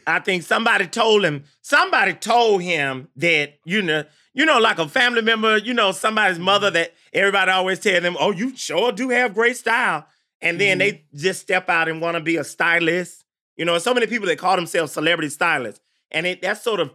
[0.06, 4.86] I think somebody told him somebody told him that you know you know like a
[4.86, 6.74] family member you know somebody's mother Mm-hmm.
[6.74, 10.06] that everybody always tell them oh you sure do have great style
[10.42, 11.16] and then they Mm-hmm.
[11.16, 13.24] just step out and want to be a stylist
[13.56, 16.90] you know so many people that call themselves celebrity stylists and it that's sort of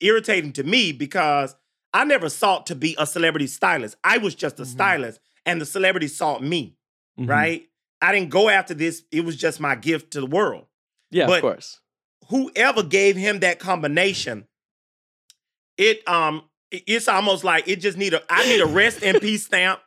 [0.00, 1.54] irritating to me because
[1.92, 4.66] I never sought to be a celebrity stylist I was just a Mhm.
[4.66, 6.76] stylist and the celebrity sought me
[7.18, 7.28] Mhm.
[7.28, 7.66] right?
[8.02, 9.02] I didn't go after this.
[9.12, 10.66] It was just my gift to the world.
[11.10, 11.80] Yeah, but- of course.
[12.28, 14.46] Whoever gave him that combination,
[15.76, 18.22] it um, it's almost like it just need a.
[18.32, 19.80] I need a rest in peace stamp.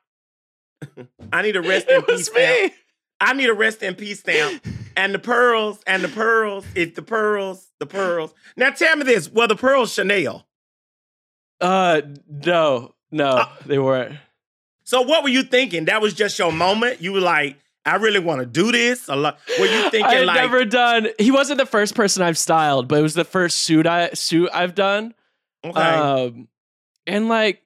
[1.31, 2.73] I need a rest in peace was stamp.
[3.21, 4.61] I need a rest in peace stamp.
[4.95, 8.33] And the pearls, and the pearls, if the pearls, the pearls.
[8.55, 10.45] Now tell me this: were the pearls Chanel?
[11.59, 14.17] Uh, no, no, Uh, they weren't.
[14.83, 15.85] So what were you thinking?
[15.85, 17.01] That was just your moment.
[17.01, 19.07] You were like, I really want to do this.
[19.07, 19.39] A lot.
[19.59, 21.07] Were you thinking I had like, never done.
[21.17, 24.49] He wasn't the first person I've styled, but it was the first suit I suit
[24.53, 25.13] I've done.
[25.63, 25.79] okay?
[25.79, 26.47] Um,
[27.07, 27.61] and like,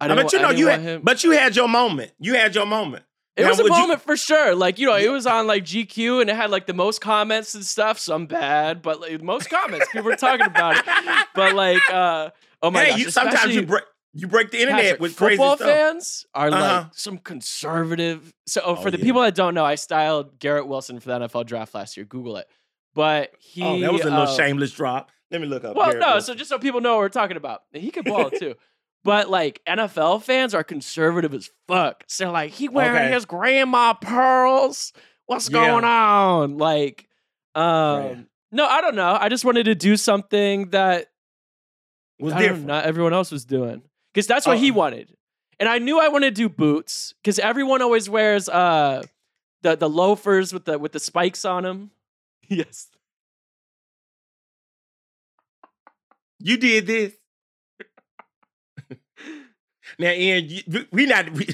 [0.00, 1.00] I I didn't, but you know you had, him.
[1.02, 2.12] but you had your moment.
[2.20, 3.04] You had your moment.
[3.38, 4.54] It now, was a would you- moment for sure.
[4.54, 7.54] Like you know, it was on like GQ and it had like the most comments
[7.54, 7.98] and stuff.
[7.98, 10.84] Some bad, but like most comments people were talking about it.
[11.34, 12.30] But like, uh,
[12.62, 15.36] oh my hey, gosh, you, sometimes you break you break the internet Patrick, with crazy
[15.36, 15.68] football stuff.
[15.68, 16.58] fans are Uh-huh.
[16.84, 18.32] like some conservative.
[18.46, 19.04] So oh, for Oh, the yeah.
[19.04, 22.06] people that don't know, I styled Garrett Wilson for the NFL draft last year.
[22.06, 22.48] Google it.
[22.94, 25.10] But he oh, that was a little uh, shameless drop.
[25.30, 25.76] Let me look up.
[25.76, 26.34] Well, Garrett no, Wilson.
[26.34, 27.62] so just so people know what we're talking about.
[27.72, 28.54] He could ball too.
[29.04, 32.04] But like NFL fans are conservative as fuck.
[32.08, 33.12] So they're like, he wearing Okay.
[33.12, 34.92] his grandma pearls.
[35.26, 35.52] What's Yeah.
[35.66, 36.58] going on?
[36.58, 37.08] Like,
[37.54, 38.26] um, Right.
[38.52, 39.16] no, I don't know.
[39.18, 41.10] I just wanted to do something that
[42.18, 42.66] was I don't know, different.
[42.66, 43.82] not everyone else was doing.
[44.12, 44.74] Because that's what he Oh.
[44.74, 45.16] wanted.
[45.60, 49.02] And I knew I wanted to do boots because everyone always wears uh
[49.62, 51.90] the the loafers with the with the spikes on them.
[52.48, 52.88] Yes.
[56.38, 57.17] You did this.
[59.98, 61.48] Now, Ian, you, we- not we,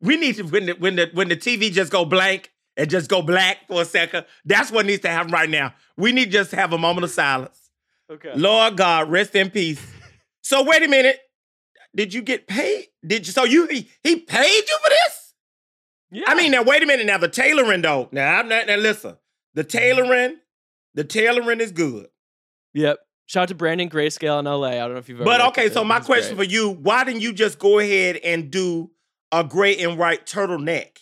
[0.00, 3.08] we need to when the when the when the TV just go blank and just
[3.08, 4.24] go black for a second.
[4.44, 5.74] That's what needs to happen right now.
[5.96, 7.70] We need to just have a moment of silence.
[8.10, 8.32] Okay.
[8.34, 9.84] Lord God, rest in peace.
[10.42, 11.18] So wait a minute.
[11.94, 12.86] Did you get paid?
[13.06, 13.32] Did you?
[13.32, 15.34] So you he, he paid you for this?
[16.10, 16.24] Yeah.
[16.26, 17.04] I mean, now wait a minute.
[17.04, 18.08] Now the tailoring though.
[18.10, 18.66] Now I'm not.
[18.66, 19.18] Now listen,
[19.54, 19.78] the mm-hmm.
[19.78, 20.38] tailoring,
[20.94, 22.08] the tailoring is good.
[22.72, 22.98] Yep.
[23.30, 24.70] Shout out to Brandon Grayscale in LA.
[24.70, 25.24] I don't know if you've ever.
[25.24, 26.48] But okay, so my question great.
[26.48, 28.90] for you: Why didn't you just go ahead and do
[29.30, 30.98] a gray and white turtleneck?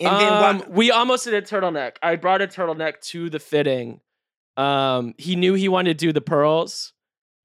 [0.00, 0.66] And then um, why?
[0.68, 1.92] we almost did a turtleneck.
[2.02, 4.02] I brought a turtleneck to the fitting.
[4.58, 6.92] Um, he knew he wanted to do the pearls,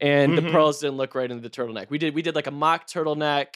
[0.02, 0.52] and the Mhm.
[0.52, 1.90] pearls didn't look right in the turtleneck.
[1.90, 3.56] We did we did like a mock turtleneck.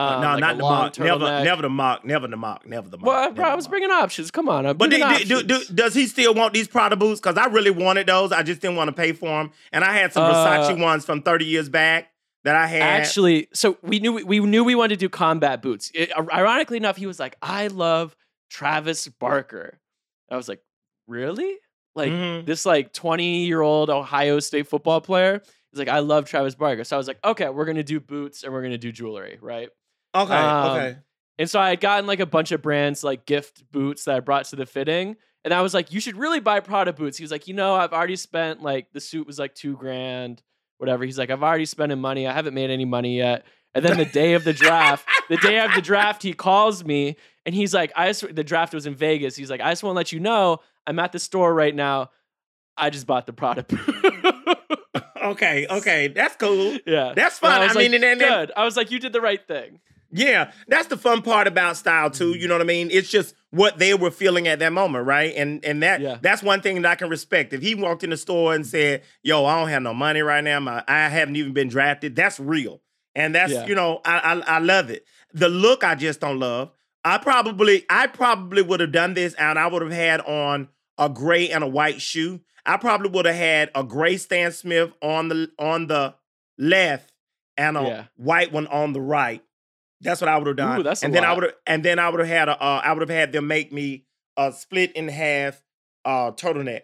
[0.00, 0.98] Um, no, like not the mock.
[0.98, 2.04] Never, never the mock.
[2.04, 2.66] Never the mock.
[2.66, 3.06] Never the mock.
[3.06, 3.70] Well, bro, I was mock.
[3.70, 4.30] bringing options.
[4.30, 7.20] Come on, I'm But do- do- do- does he still want these Prada boots?
[7.20, 8.32] Because I really wanted those.
[8.32, 9.52] I just didn't want to pay for them.
[9.72, 12.10] And I had some Uh, Versace ones from 30 years back
[12.44, 12.82] that I had.
[12.82, 15.90] Actually, so we knew we knew we wanted to do combat boots.
[15.94, 18.16] It- ironically enough, he was like, "I love
[18.50, 19.78] Travis Barker."
[20.30, 20.60] I was like,
[21.06, 21.56] "Really?"
[21.94, 22.46] Like Mhm.
[22.46, 25.42] this like 20 year old Ohio State football player.
[25.72, 28.42] He's like, "I love Travis Barker." So I was like, "Okay, we're gonna do boots
[28.42, 29.68] and we're gonna do jewelry, right?"
[30.14, 30.96] Okay, um, okay.
[31.38, 34.20] And so I had gotten like a bunch of brands like gift boots that I
[34.20, 35.16] brought to the fitting.
[35.42, 37.16] And I was like, you should really buy Prada boots.
[37.16, 40.42] He was like, you know, I've already spent like the suit was like two grand,
[40.76, 41.04] whatever.
[41.04, 42.26] He's like, I've already spent money.
[42.26, 43.46] I haven't made any money yet.
[43.74, 47.16] And then the day of the draft, the day of the draft, he calls me
[47.46, 49.34] and he's like, I just, the draft was in Vegas.
[49.34, 52.10] He's like, I just want to let you know, I'm at the store right now.
[52.76, 54.34] I just bought the Prada boot.
[55.22, 56.08] Okay, okay.
[56.08, 56.78] That's cool.
[56.86, 57.12] yeah.
[57.14, 57.60] That's fine.
[57.60, 58.52] I, was mean, like, and then, then- good.
[58.56, 59.80] I was like, you did the right thing.
[60.12, 62.32] Yeah, that's the fun part about style too.
[62.32, 62.40] Mm-hmm.
[62.40, 62.88] You know what I mean?
[62.90, 65.32] It's just what they were feeling at that moment, right?
[65.36, 66.18] And and that Yeah.
[66.20, 67.52] that's one thing that I can respect.
[67.52, 70.42] If he walked in the store and said, "Yo, I don't have no money right
[70.44, 70.60] now.
[70.60, 72.80] My, I haven't even been drafted," that's real,
[73.14, 73.66] and that's Yeah.
[73.66, 75.04] you know I, I I love it.
[75.32, 76.70] The look I just don't love.
[77.04, 80.68] I probably I probably would have done this, and I would have had on
[80.98, 82.40] a gray and a white shoe.
[82.66, 86.14] I probably would have had a gray Stan Smith on the on the
[86.58, 87.12] left
[87.56, 88.04] and a Yeah.
[88.16, 89.42] white one on the right.
[90.00, 90.80] That's what I would have done.
[90.80, 92.80] Ooh, that's and then I would have and then I would have had a uh,
[92.84, 95.60] I would have had them make me a split in half
[96.04, 96.82] uh turtleneck.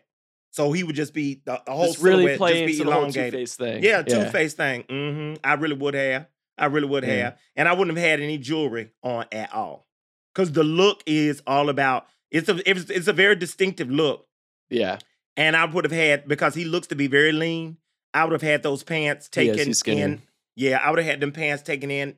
[0.51, 2.85] So he would just be the, the whole Just really silhouette play just be into
[2.85, 3.33] the whole two elongated.
[3.41, 3.83] face thing.
[3.83, 4.85] Yeah, two face thing.
[4.85, 5.35] Mm-hmm.
[5.45, 6.29] I really would have.
[6.59, 7.15] I really would Yeah.
[7.17, 7.39] have.
[7.57, 9.87] And I wouldn't have had any jewelry on at all.
[10.35, 14.27] Cause the look is all about it's a it's, it's a very distinctive look.
[14.71, 14.99] Yeah.
[15.37, 17.77] And I would have had because he looks to be very lean.
[18.15, 20.23] I would have had those pants taken he's in.
[20.55, 22.17] Yeah, I would have had them pants taken in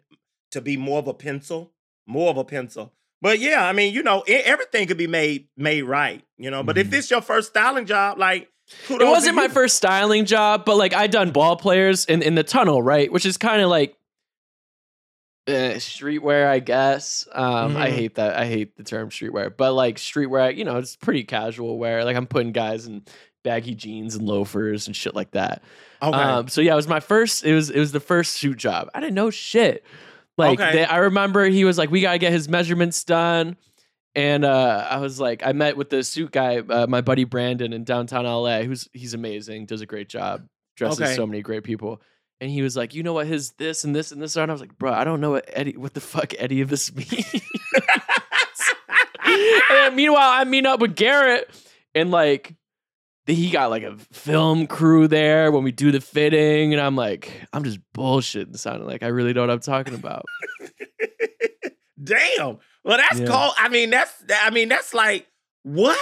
[0.53, 1.73] to be more of a pencil,
[2.07, 2.93] more of a pencil.
[3.21, 6.63] But yeah, I mean, you know, e- everything could be made made right, you know.
[6.63, 6.91] But if Mhm.
[6.91, 8.49] this your first styling job, like
[8.91, 12.45] It wasn't my first styling job, but like I done ball players in, in the
[12.45, 13.11] tunnel, right?
[13.11, 13.95] Which is kind of like
[15.49, 17.27] uh, streetwear, I guess.
[17.33, 17.93] Um, I Mhm.
[17.95, 18.37] hate that.
[18.37, 22.05] I hate the term streetwear, but like streetwear, you know, it's pretty casual wear.
[22.05, 23.03] Like I'm putting guys in
[23.45, 25.63] baggy jeans and loafers and shit like that.
[26.03, 26.19] Okay.
[26.19, 27.45] Um, so yeah, it was my first.
[27.45, 28.91] It was it was the first shoot job.
[28.95, 29.85] I didn't know shit.
[30.39, 30.73] Like Okay.
[30.73, 33.57] they, I remember he was like, "We gotta get his measurements done,"
[34.15, 37.73] and uh, I was like, I met with the suit guy, uh, my buddy Brandon
[37.73, 38.63] in downtown LA.
[38.63, 40.47] Who's he's amazing, does a great job,
[40.77, 41.15] dresses Okay.
[41.15, 42.01] so many great people.
[42.41, 44.51] And he was like, "You know what his this and this and this are?" And
[44.53, 46.95] I was like, "Bro, I don't know what Eddie, what the fuck Eddie of this
[46.95, 47.43] means."
[49.71, 51.51] and meanwhile, I meet up with Garrett,
[51.95, 52.55] and like
[53.29, 57.31] he got like a film crew there when we do the fitting, and I'm like,
[57.53, 60.25] I'm just bullshitting, sounding like I really know what I'm talking about.
[62.03, 62.59] Damn.
[62.85, 63.27] Well, that's Yeah.
[63.27, 63.53] cold.
[63.59, 64.13] I mean, that's
[64.43, 65.27] I mean, that's like
[65.63, 65.99] what?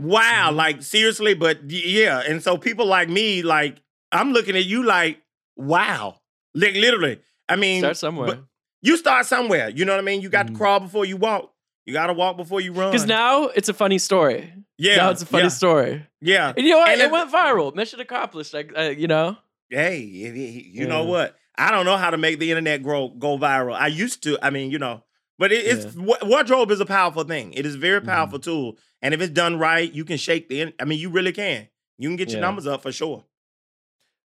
[0.00, 0.56] Wow, Mhm.
[0.56, 2.20] like seriously, but yeah.
[2.20, 3.80] And so people like me, like
[4.12, 5.20] I'm looking at you like,
[5.56, 6.20] wow.
[6.54, 7.20] Like literally.
[7.48, 8.38] I mean, Start somewhere.
[8.82, 9.68] you start somewhere.
[9.68, 10.20] You know what I mean?
[10.20, 10.56] You got to Mhm.
[10.56, 11.52] crawl before you walk.
[11.86, 12.90] You got to walk before you run.
[12.92, 14.52] Because now it's a funny story.
[14.78, 16.06] yeah, now it's a funny yeah, story.
[16.20, 16.52] yeah.
[16.56, 16.88] And you know what?
[16.90, 17.74] And it if- went viral.
[17.74, 18.52] Mission accomplished.
[18.54, 19.36] Like, uh, you know.
[19.70, 21.08] Hey, you you know Yeah.
[21.08, 21.36] what?
[21.56, 23.74] I don't know how to make the internet grow go viral.
[23.74, 24.38] I used to.
[24.42, 25.02] I mean, you know,
[25.38, 27.52] but it, it's wa- wardrobe is a powerful thing.
[27.54, 28.06] It is a very Mhm.
[28.06, 30.72] powerful tool, and if it's done right, you can shake the.
[30.80, 31.68] I mean, you really can.
[31.98, 32.46] You can get your Yeah.
[32.46, 33.24] numbers up for sure.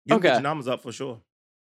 [0.06, 1.22] You can get your numbers up for sure.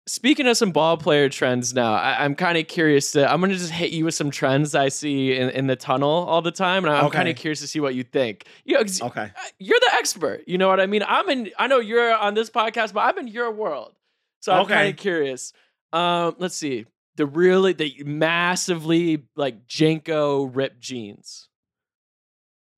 [0.09, 3.31] Speaking of some ball player trends now, I, I'm kind of curious to.
[3.31, 6.41] I'm gonna just hit you with some trends I see in, in the tunnel all
[6.41, 8.45] the time, and I'm kind of curious to see what you think.
[8.65, 9.29] You know, Okay.
[9.59, 10.45] You're the expert.
[10.47, 11.03] You know what I mean?
[11.07, 11.51] I'm in.
[11.59, 13.93] I know you're on this podcast, but I'm in your world,
[14.41, 14.73] so I'm Okay.
[14.73, 15.53] kind of curious.
[15.93, 16.87] Um, let's see.
[17.17, 21.49] The really the massively like JNCO ripped jeans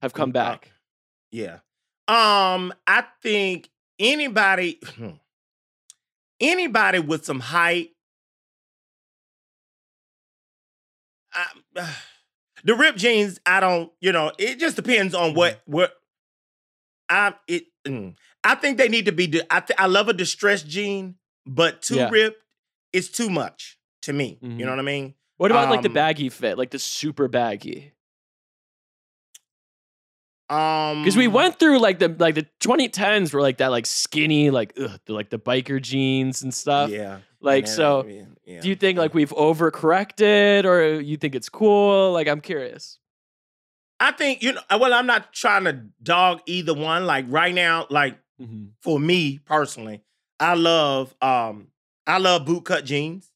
[0.01, 0.71] have come Uh, back.
[1.31, 1.59] Yeah.
[2.09, 4.79] Um, I think anybody,
[6.41, 7.89] anybody with some height.
[11.33, 11.45] I,
[12.63, 15.93] the ripped jeans, I don't, you know, it just depends on what what
[17.09, 17.65] I it.
[17.87, 18.15] mm.
[18.43, 19.41] I think they need to be.
[19.49, 22.09] I th- I love a distressed jean, but too Yeah.
[22.09, 22.43] ripped
[22.91, 24.39] is too much to me.
[24.41, 24.59] You Mhm.
[24.59, 25.15] know what I mean?
[25.37, 27.93] What about like the um, baggy fit, like the super baggy?
[30.51, 34.49] Um, Because we went through like the like the 2010s were like that like skinny
[34.49, 36.89] like ugh, the, like the biker jeans and stuff.
[36.89, 38.59] yeah, Like and then, so, yeah, yeah.
[38.59, 42.11] do you think like we've overcorrected or you think it's cool?
[42.11, 42.99] Like I'm curious.
[43.99, 44.61] I think you know.
[44.79, 47.05] Well, I'm not trying to dog either one.
[47.05, 48.17] Like right now, like
[48.81, 50.01] for me personally,
[50.39, 51.67] I love um
[52.07, 53.31] I love boot cut jeans.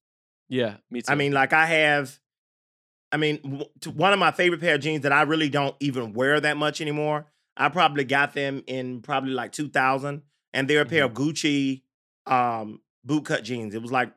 [0.49, 1.12] Yeah, me too.
[1.12, 2.19] I mean, like I have,
[3.15, 6.38] I mean, one of my favorite pair of jeans that I really don't even wear
[6.41, 7.28] that much anymore.
[7.56, 10.21] I probably got them in probably like 2000,
[10.54, 11.23] and they're a pair of Mm-hmm.
[11.23, 11.82] Gucci
[12.28, 13.73] um boot cut jeans.
[13.73, 14.12] It was like,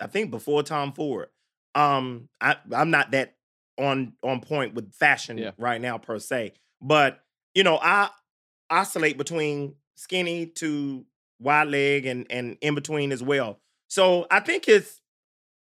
[0.00, 1.28] I think before Tom Ford.
[1.74, 3.34] Um, I I'm not that
[3.78, 5.50] on on point with fashion Yeah.
[5.58, 7.20] right now per se, but
[7.54, 8.08] you know, I
[8.70, 11.04] oscillate between skinny to
[11.38, 13.60] wide leg and and in between as well.
[13.88, 14.99] So I think it's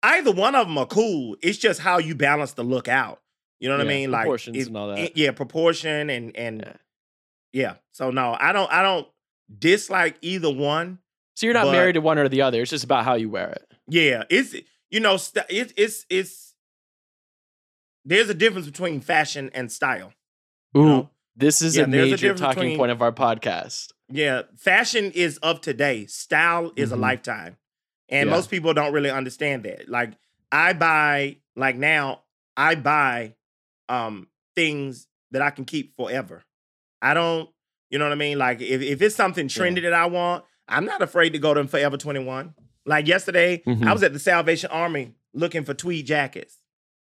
[0.04, 1.36] either one of them are cool.
[1.42, 3.22] It's just how you balance the look out.
[3.60, 4.12] You know what I mean?
[4.12, 5.00] Like proportions it- and all that.
[5.00, 6.74] it- yeah, proportion and and Yeah.
[7.54, 7.76] yeah.
[7.92, 9.08] So no, I don't I don't
[9.60, 11.00] dislike either one.
[11.36, 12.62] so you're not but- married to one or the other.
[12.62, 13.72] It's just about how you wear it.
[13.88, 14.56] Yeah, it's
[14.92, 16.54] you know st- it's it's it's
[18.06, 20.14] there's a difference between fashion and style.
[20.78, 21.10] Ooh, know?
[21.36, 23.92] this is Yeah, a there's a major talking between- point of our podcast.
[24.10, 26.06] Yeah, fashion is of today.
[26.06, 26.94] Style is Mhm.
[26.94, 27.58] a lifetime.
[28.10, 28.36] And Yeah.
[28.36, 29.90] most people don't really understand that.
[29.90, 30.14] Like
[30.52, 32.24] I buy like now
[32.56, 33.36] I buy
[33.90, 36.44] um things that I can keep forever.
[37.02, 37.50] I don't,
[37.90, 38.38] you know what I mean?
[38.40, 41.66] Like if, if it's something trendy that I want, I'm not afraid to go to
[41.68, 42.54] Forever 21.
[42.86, 43.94] Like yesterday, I Mhm.
[43.94, 46.58] was at the Salvation Army looking for tweed jackets.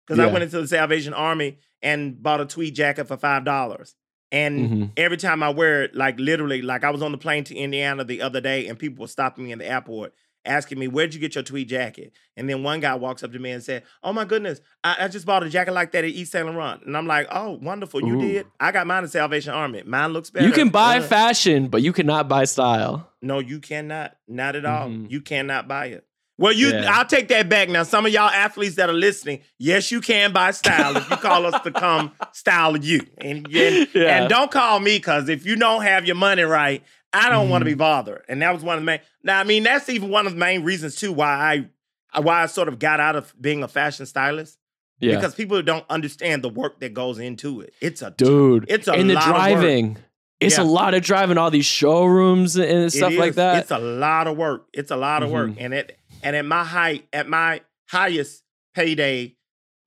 [0.07, 3.95] Because I went into the Salvation Army and bought a tweed jacket for five dollars.
[4.33, 4.90] And Mhm.
[4.99, 8.05] every time I wear it, like literally, like I was on the plane to Indiana
[8.05, 10.12] the other day, and people were stopping me in the airport,
[10.44, 12.12] asking me, Where'd you get your tweed jacket?
[12.37, 15.09] And then one guy walks up to me and said, Oh my goodness, I, I
[15.09, 16.83] just bought a jacket like that at Yves Saint Laurent.
[16.85, 18.00] And I'm like, Oh, wonderful.
[18.02, 18.20] You Ooh.
[18.20, 18.46] did?
[18.61, 19.83] I got mine at Salvation Army.
[19.85, 20.46] Mine looks better.
[20.46, 23.11] You can buy Uh, fashion, but you cannot buy style.
[23.22, 24.16] No, you cannot.
[24.28, 24.88] Not at all.
[24.88, 25.11] Mhm.
[25.11, 26.04] You cannot buy it.
[26.37, 26.90] Well, you Yeah.
[26.98, 27.68] I'll take that back.
[27.68, 31.16] Now, some of y'all athletes that are listening, yes, you can buy style if you
[31.16, 33.07] call us to come style you.
[33.18, 34.16] And, and, Yeah.
[34.18, 36.83] and don't call me because if you don't have your money right,
[37.14, 37.74] I don't want to Mm-hmm.
[37.77, 38.22] be bothered.
[38.29, 39.00] And that was one of the main.
[39.22, 41.66] Now, I mean, that's even one of the main reasons too why
[42.14, 44.59] I why I sort of got out of being a fashion stylist
[45.00, 45.16] Yeah.
[45.16, 47.72] because people don't understand the work that goes into it.
[47.81, 49.96] It's a Dude, It's a and the lot of driving.
[50.40, 50.64] It's Yeah.
[50.64, 53.59] a lot of driving all these showrooms and It stuff like that.
[53.62, 54.66] It's a lot of work.
[54.72, 55.50] It's a lot of work.
[55.53, 55.57] Mhm.
[55.61, 58.42] And at and at my height, at my highest
[58.74, 59.37] payday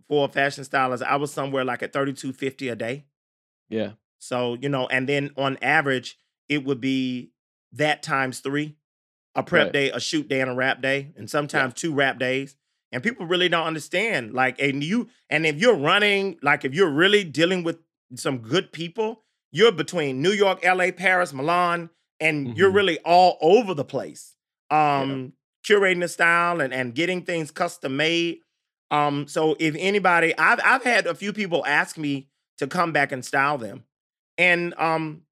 [0.08, 3.06] for a fashion stylist, I was somewhere like at thirty two fifty a day.
[3.70, 3.92] yeah.
[4.20, 6.18] So you know, and then on average,
[6.50, 7.32] it would be
[7.74, 8.76] that times three,
[9.36, 9.74] a prep Right.
[9.74, 12.56] day, a shoot day, and a wrap day, and sometimes two wrap days.
[12.92, 14.34] And people really don't understand.
[14.34, 17.80] Like, and you, and if you're running, like, if you're really dealing with
[18.16, 22.76] some good people, you're between New York, LA, Paris, Milan, and you're Mhm.
[22.76, 24.36] really all over the place.
[24.70, 25.34] Um,
[25.66, 28.40] curating the style and, and getting things custom made.
[28.90, 33.12] Um, so if anybody, I've I've had a few people ask me to come back
[33.12, 33.84] and style them.
[34.38, 35.24] And um,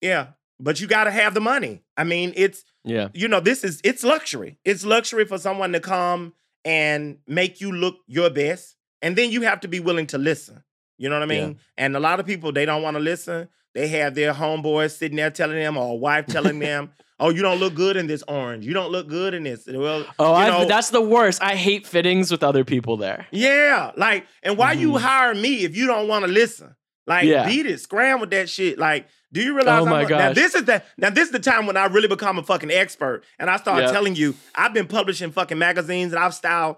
[0.00, 0.28] yeah,
[0.60, 1.82] but you gotta have the money.
[1.96, 3.08] I mean, it's Yeah.
[3.14, 4.58] you know, this is it's luxury.
[4.64, 8.76] It's luxury for someone to come and make you look your best.
[9.02, 10.62] And then you have to be willing to listen.
[10.98, 11.46] You know what I Yeah.
[11.46, 11.58] mean?
[11.76, 13.48] And a lot of people they don't want to listen.
[13.74, 17.42] They have their homeboys sitting there telling them, or a wife telling them, "Oh, you
[17.42, 18.64] don't look good in this orange.
[18.64, 21.42] You don't look good in this." Well, Oh, you I, know, that's the worst.
[21.42, 23.26] I hate fittings with other people there.
[23.30, 25.00] yeah, like, and why you Mhm.
[25.00, 26.74] hire me if you don't want to listen?
[27.06, 27.46] Like, Yeah.
[27.46, 28.78] beat it, scram with that shit.
[28.78, 29.82] Like, do you realize?
[29.82, 30.34] Oh my Now gosh.
[30.34, 33.22] this is the now this is the time when I really become a fucking expert,
[33.38, 33.92] and I start Yep.
[33.92, 36.76] telling you I've been publishing fucking magazines, and I've styled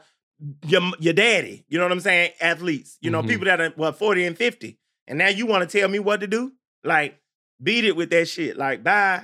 [0.66, 1.64] your your daddy.
[1.68, 2.32] You know what I'm saying?
[2.40, 3.28] Athletes, you know, Mhm.
[3.28, 6.20] people that are what 40 and 50, and now you want to tell me what
[6.20, 6.52] to do?
[6.84, 7.18] Like,
[7.62, 8.56] beat it with that shit.
[8.56, 9.22] Like, bye,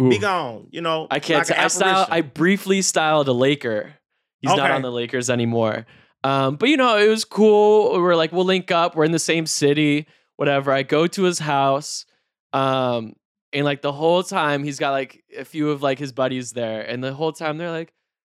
[0.00, 0.08] Ooh.
[0.10, 0.66] be gone.
[0.70, 1.48] You know, I can't.
[1.48, 2.06] like an I style.
[2.10, 3.94] I briefly styled a Laker.
[4.40, 5.86] He's not on the Lakers anymore.
[6.22, 7.92] Um, but you know, it was cool.
[7.94, 8.94] We were like, we'll link up.
[8.96, 10.70] We're in the same city, whatever.
[10.72, 12.06] I go to his house,
[12.54, 13.14] um,
[13.52, 16.80] and like the whole time, he's got like a few of like his buddies there,
[16.82, 17.92] and the whole time they're like,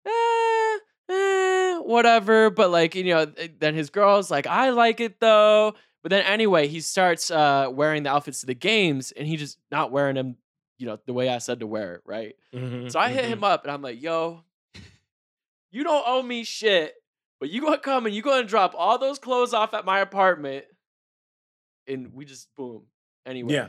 [0.07, 0.79] eh,
[1.11, 2.51] eh, whatever.
[2.51, 5.75] But like, you know, then his girl's like, I like it though.
[6.03, 9.59] But then anyway, he starts uh, wearing the outfits to the games, and he just
[9.71, 10.37] not wearing them,
[10.79, 12.37] you know, the way I said to wear it, right?
[12.55, 13.29] Mhm, So I hit mhm.
[13.29, 14.45] him up and I'm like, yo,
[15.71, 16.95] you don't owe me shit,
[17.41, 20.65] but you gonna come and you gonna drop all those clothes off at my apartment.
[21.87, 22.83] And we just boom.
[23.27, 23.55] Anyway.
[23.55, 23.69] Yeah.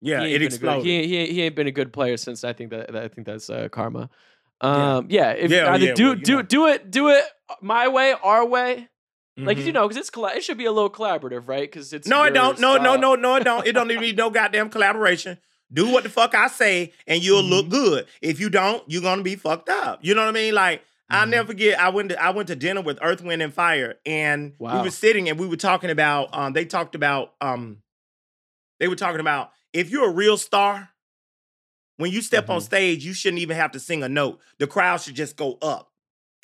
[0.00, 0.84] Yeah, it exploded.
[0.84, 3.26] Good, he, he, he ain't been a good player since I think that, I think
[3.26, 4.08] that's uh, karma.
[4.62, 4.96] Yeah.
[4.96, 5.30] Um, yeah.
[5.32, 6.42] If Yeah, either yeah, do well, do know.
[6.42, 7.24] do it do it
[7.60, 8.88] my way, our way.
[9.36, 9.66] Like Mhm.
[9.66, 11.62] you know, because it's colla- it should be a little collaborative, right?
[11.70, 12.58] Because it's No, it don't.
[12.58, 12.98] No, no, style.
[12.98, 13.66] no, no, it don't.
[13.66, 15.38] It don't need no goddamn collaboration.
[15.72, 17.50] Do what the fuck I say, and you'll Mm-hmm.
[17.52, 18.06] look good.
[18.20, 20.00] If you don't, you're gonna be fucked up.
[20.02, 20.54] You know what I mean?
[20.54, 21.30] Like I'll Mhm.
[21.30, 21.78] never forget.
[21.78, 24.90] I went to I went to dinner with Earth, Wind, and Fire, and we were
[24.90, 26.30] sitting and we were talking about.
[26.32, 27.34] Um, they talked about.
[27.40, 27.82] Um,
[28.80, 30.90] they were talking about if you're a real star.
[31.96, 32.64] When you step on Mhm.
[32.64, 34.38] stage, you shouldn't even have to sing a note.
[34.58, 35.92] The crowd should just go up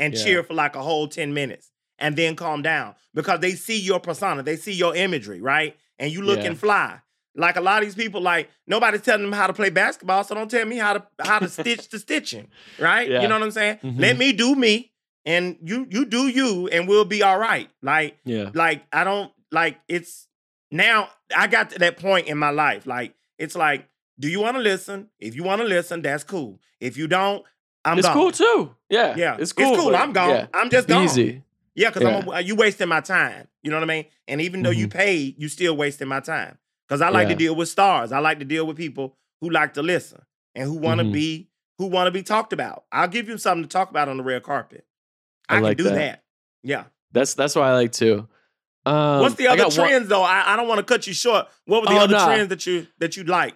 [0.01, 0.25] and Yeah.
[0.25, 4.01] cheer for like a whole 10 minutes and then calm down because they see your
[4.01, 5.77] persona, they see your imagery, right?
[5.99, 6.59] And you looking Yeah.
[6.59, 7.01] fly.
[7.37, 10.35] Like a lot of these people, like nobody's telling them how to play basketball, so
[10.35, 13.09] don't tell me how to how to stitch the stitching, right?
[13.09, 13.23] Yeah.
[13.23, 13.79] You know what I'm saying?
[13.83, 14.01] Mhm.
[14.01, 14.93] Let me do me,
[15.25, 17.71] and you you do you, and we'll be all right.
[17.83, 18.51] Like Yeah.
[18.55, 20.27] like I don't like it's
[20.75, 22.87] now I got to that point in my life.
[22.87, 25.09] Like it's like, do you want to listen?
[25.19, 26.61] If you want to listen, that's cool.
[26.81, 27.45] If you don't,
[27.85, 28.15] I'm it's gone.
[28.17, 28.75] cool too.
[28.91, 29.15] Yeah.
[29.17, 29.77] Yeah, It's cool.
[29.91, 30.31] but- I'm gone.
[30.31, 30.47] Yeah.
[30.55, 31.05] I'm just gone.
[31.05, 31.43] Easy.
[31.75, 32.19] Yeah, because Yeah.
[32.19, 33.49] I'm a, you wasting my time.
[33.63, 34.05] You know what I mean?
[34.29, 34.93] And even though you Mhm.
[34.93, 36.59] paid, you still wasting my time.
[36.89, 38.13] Because I like to deal with stars.
[38.13, 40.21] I like to deal with people who like to listen
[40.55, 41.13] and who want to Mhm.
[41.13, 42.85] be who want to be talked about.
[42.93, 44.87] I'll give you something to talk about on the red carpet.
[45.49, 45.97] I I, like can do that.
[45.97, 46.25] that.
[46.63, 46.85] Yeah.
[47.11, 48.29] That's that's what I like too.
[48.87, 50.23] Um, What's the other got one- trends though?
[50.23, 51.47] I, I don't want to cut you short.
[51.64, 52.26] What were the Oh, other nah.
[52.26, 53.55] trends that you that you'd like?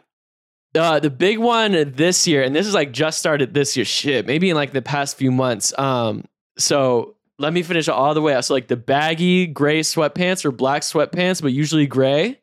[0.75, 3.85] Uh, the big one this year, and this is like just started this year.
[3.85, 5.77] Shit, maybe in like the past few months.
[5.79, 6.25] Um,
[6.59, 8.45] so let me finish all the way out.
[8.45, 12.41] So like the baggy gray sweatpants or black sweatpants, but usually gray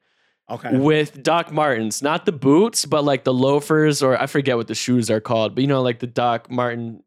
[0.49, 0.77] Okay.
[0.77, 4.75] with Doc Martens, not the boots, but like the loafers or I forget what the
[4.75, 7.03] shoes are called, but you know like the Doc Martin.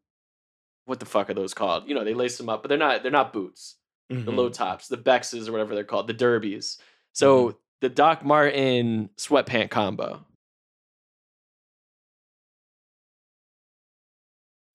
[0.85, 1.87] What the fuck are those called?
[1.87, 3.03] You know they lace them up, but they're not.
[3.03, 3.75] They're not boots.
[4.09, 4.35] The Mhm.
[4.35, 6.79] low tops, the Bexes or whatever they're called, the Derbies.
[7.13, 7.57] So Mm-hmm.
[7.81, 10.25] the Doc Martin sweatpant combo.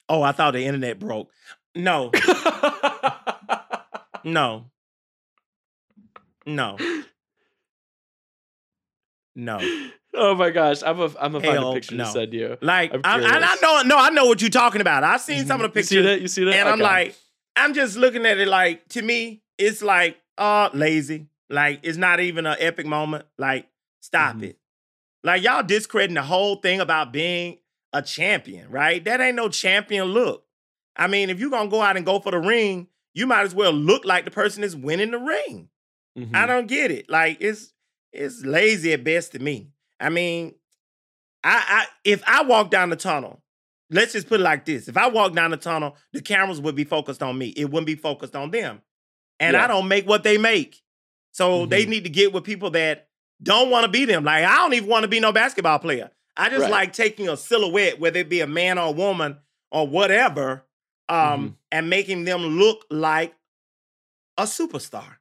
[0.09, 1.31] Oh, I thought the internet broke.
[1.75, 2.13] No,
[4.25, 4.67] no,
[6.47, 6.79] no,
[9.35, 9.61] no.
[10.15, 12.05] oh my gosh, I'm a I'm gonna find a picture no.
[12.05, 12.57] to send you.
[12.61, 15.03] Like I'm I, I, I know, no, I know what you're talking about.
[15.03, 15.91] I've seen some of the pictures.
[15.93, 16.21] You see that?
[16.21, 16.55] You see that?
[16.55, 17.17] and I'm like,
[17.57, 21.29] I'm just looking at it like to me, it's like uh lazy.
[21.51, 23.27] Like it's not even an epic moment.
[23.39, 23.69] Like
[24.01, 24.43] stop Mhm.
[24.51, 24.59] it.
[25.23, 27.59] Like y'all discrediting the whole thing about being
[27.93, 29.03] a champion, right?
[29.05, 30.45] That ain't no champion look.
[30.97, 33.55] I mean, if you're gonna go out and go for the ring, you might as
[33.55, 35.69] well look like the person that's winning the ring.
[36.19, 36.35] Mhm.
[36.35, 37.09] I don't get it.
[37.09, 37.73] Like it's
[38.13, 39.71] it's lazy at best to me.
[40.01, 40.55] I mean,
[41.45, 43.43] I, I if I walk down the tunnel,
[43.91, 46.75] let's just put it like this: if I walk down the tunnel, the cameras would
[46.75, 47.49] be focused on me.
[47.49, 48.83] It wouldn't be focused on them.
[49.41, 49.65] And Yeah.
[49.65, 50.83] I don't make what they make,
[51.33, 51.89] so they Mhm.
[51.89, 53.09] need to get with people that
[53.43, 54.25] don't want to be them.
[54.25, 56.11] Like I don't even want to be no basketball player.
[56.37, 56.71] I just Right.
[56.71, 59.39] like taking a silhouette, whether it be a man or a woman
[59.71, 60.65] or whatever,
[61.09, 61.55] um, Mm-hmm.
[61.73, 63.35] and making them look like
[64.39, 65.17] a superstar,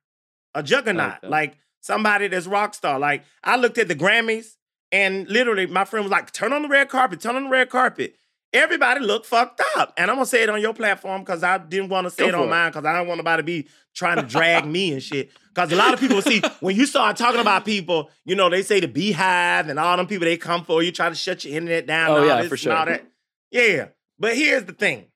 [0.56, 2.98] a juggernaut, like somebody that's rock star.
[3.00, 4.56] Like I looked at the Grammys,
[4.92, 7.70] and literally my friend was like, "Turn on the red carpet, turn on the red
[7.70, 8.16] carpet."
[8.54, 11.90] Everybody looked fucked up, and I'm gonna say it on your platform because I didn't
[11.90, 12.50] want to say Go it on it.
[12.52, 15.32] mine because I don't want nobody to be trying to drag me and shit.
[15.54, 18.62] Because a lot of people see when you start talking about people, you know, they
[18.62, 20.84] say the BeyHive and all them people they come for.
[20.84, 22.12] You try to shut your internet down.
[22.12, 22.94] Oh, and all yeah, this for and all sure.
[22.98, 23.08] that.
[23.52, 23.88] Yeah,
[24.20, 25.08] but here's the thing.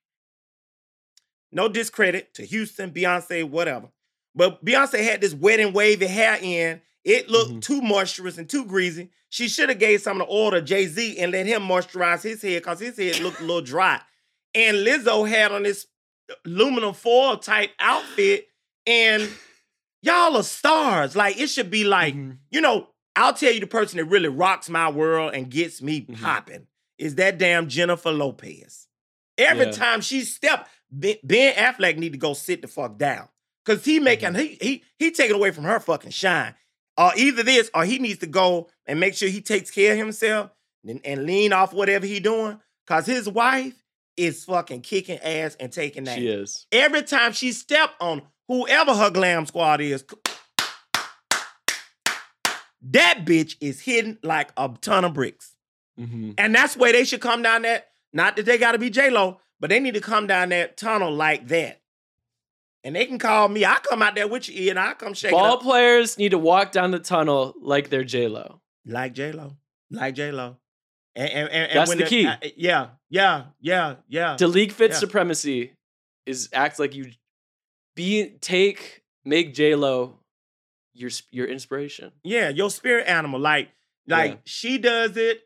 [1.51, 3.89] No discredit to Houston, Beyonce, whatever.
[4.35, 6.81] But Beyonce had this wet and wavy hair in.
[7.07, 7.61] It looked Mhm.
[7.61, 9.09] too moisturous and too greasy.
[9.29, 12.21] She should have gave some of the oil to Jay Z and let him moisturize
[12.21, 14.01] his head because his head looked a little dry.
[14.53, 15.87] And Lizzo had on this
[16.45, 18.49] aluminum foil type outfit,
[18.85, 19.29] and
[20.01, 21.15] y'all are stars.
[21.15, 22.39] Like it should be like Mhm.
[22.51, 26.01] you know, I'll tell you the person that really rocks my world and gets me
[26.01, 26.21] Mhm.
[26.21, 28.87] popping is that damn Jennifer Lopez.
[29.37, 29.71] Every Yeah.
[29.71, 33.29] time she step, Ben Ben Affleck need to go sit the fuck down.
[33.65, 34.39] Cause he making Mm-hmm.
[34.39, 36.55] he he he taking away from her fucking shine.
[36.97, 39.97] Or either this or he needs to go and make sure he takes care of
[39.99, 40.51] himself
[40.87, 42.59] and, and lean off whatever he doing.
[42.87, 43.75] Cause his wife
[44.15, 46.17] is fucking kicking ass and taking that.
[46.17, 46.65] She is.
[46.71, 50.03] Every time she step on whoever her glam squad is,
[52.81, 55.55] that bitch is hidden like a ton of bricks.
[55.99, 56.35] Mhm.
[56.37, 57.89] And that's where they should come down that.
[58.13, 61.47] Not that they gotta be J-Lo, but they need to come down that tunnel like
[61.47, 61.81] that.
[62.87, 63.65] And they can call me.
[63.65, 66.71] I come out there with you, and I come shake Ball players need to walk
[66.71, 68.61] down the tunnel like they're J Lo.
[68.85, 69.57] Like J-Lo.
[69.91, 70.55] Like J-Lo.
[71.13, 72.25] And, and, and, and That's when the key.
[72.25, 74.37] uh, yeah, yeah, yeah, yeah.
[74.37, 74.97] To league fit Yeah.
[74.97, 75.73] supremacy
[76.25, 77.11] is act like you
[77.97, 80.19] be take make J Lo
[80.93, 82.13] your your inspiration.
[82.23, 83.41] Yeah, your spirit animal.
[83.41, 83.67] Like,
[84.07, 84.37] like Yeah.
[84.45, 85.41] she does it.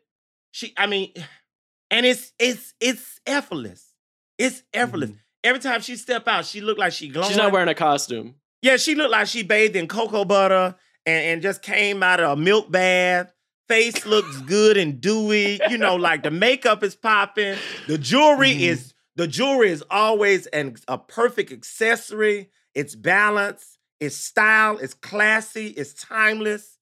[0.52, 1.12] She, I mean,
[1.90, 3.94] and it's it's it's effortless.
[4.38, 5.10] It's effortless.
[5.10, 5.18] Mhm.
[5.44, 7.28] Every time she step out, she look like she glowing.
[7.28, 8.36] She's not wearing a costume.
[8.62, 12.38] Yeah, she looked like she bathed in cocoa butter and, and just came out of
[12.38, 13.32] a milk bath.
[13.68, 15.60] Face looks good and dewy.
[15.68, 17.56] You know, like the makeup is popping.
[17.88, 18.60] The jewelry Mhm.
[18.60, 22.50] is the jewelry is always an, a perfect accessory.
[22.74, 23.78] It's balanced.
[24.00, 24.78] It's style.
[24.78, 25.68] It's classy.
[25.68, 26.78] It's timeless.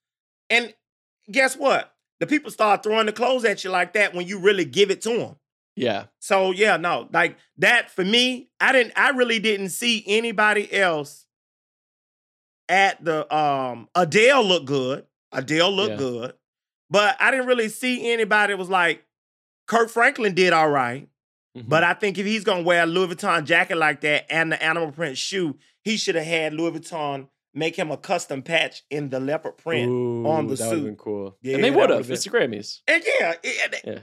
[0.50, 0.74] And
[1.30, 1.92] guess what?
[2.20, 5.00] The people start throwing the clothes at you like that when you really give it
[5.02, 5.36] to them.
[5.81, 6.05] Yeah.
[6.18, 11.26] So yeah, no, like that for me, I didn't I really didn't see anybody else
[12.68, 15.07] at the um Adele looked good.
[15.33, 15.97] Adele looked Yeah.
[15.97, 16.35] good.
[16.91, 19.05] But I didn't really see anybody that was like
[19.66, 21.09] Kirk Franklin did all right.
[21.57, 21.68] Mhm.
[21.68, 24.62] But I think if he's gonna wear a Louis Vuitton jacket like that and the
[24.62, 29.11] animal print shoe, he should have had Louis Vuitton make him a custom patch in
[29.11, 29.89] the leopard print.
[29.91, 30.85] on the Ooh, that suit.
[30.85, 31.37] been cool.
[31.43, 32.09] Yeah, and they would have.
[32.11, 32.81] It's the Grammys.
[32.87, 33.99] And yeah, it- Yeah.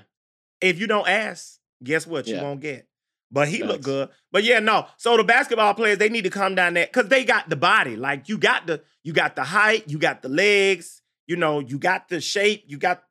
[0.60, 2.28] if you don't ask, guess what?
[2.28, 2.44] You Yeah.
[2.44, 2.88] won't get.
[3.30, 4.10] But he looked good.
[4.32, 4.88] But yeah, no.
[4.98, 7.96] So the basketball players, they need to come down there because they got the body.
[7.98, 11.78] Like you got the you got the height, you got the legs, you know, you
[11.78, 13.04] got the shape, you got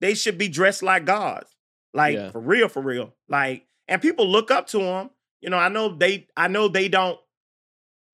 [0.00, 1.50] they should be dressed like gods.
[1.94, 2.30] Like Yeah.
[2.32, 3.14] for real, for real.
[3.28, 5.10] Like, and people look up to them.
[5.40, 7.18] You know, I know they I know they don't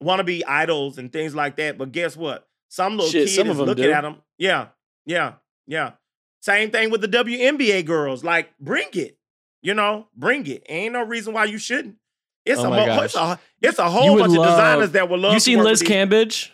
[0.01, 2.47] want to be idols and things like that, but guess what?
[2.68, 3.93] Some little Shit, kid some is looking do.
[3.93, 4.22] at them.
[4.38, 4.68] Yeah,
[5.07, 5.34] yeah,
[5.66, 5.93] yeah.
[6.40, 8.22] Same thing with the WNBA girls.
[8.24, 9.16] Like, bring it.
[9.62, 10.64] You know, bring it.
[10.68, 11.96] Ain't no reason why you shouldn't.
[12.44, 15.18] It's Oh a mo- it's a it's a whole would bunch of designers that will
[15.18, 15.34] love.
[15.34, 16.52] You seen Liz Cambridge?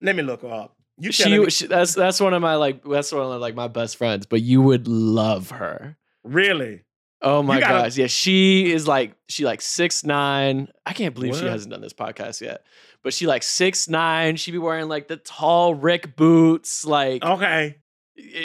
[0.00, 0.76] Let me look her up.
[0.98, 3.54] You telling me- She, she that's that's one of my like that's one of like
[3.54, 5.96] my best friends, but you would love her.
[6.24, 6.82] really?
[7.24, 7.96] Oh my gotta- gosh.
[7.96, 10.68] Yeah, she is like she like six nine.
[10.86, 12.64] I can't believe she hasn't done this podcast yet.
[13.04, 14.36] But she like six nine.
[14.36, 16.84] She be wearing like the tall Rick boots.
[16.84, 17.76] Like Okay.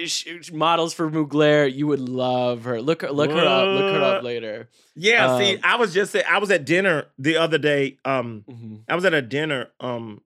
[0.05, 1.71] She- models for Mugler.
[1.73, 2.81] You would love her.
[2.81, 3.67] Look her, look her up.
[3.67, 4.69] Look her up later.
[4.95, 7.97] Yeah, see, Um, I was just I was at dinner the other day.
[8.05, 8.83] Um, Mhm.
[8.87, 9.69] I was at a dinner.
[9.79, 10.21] Um,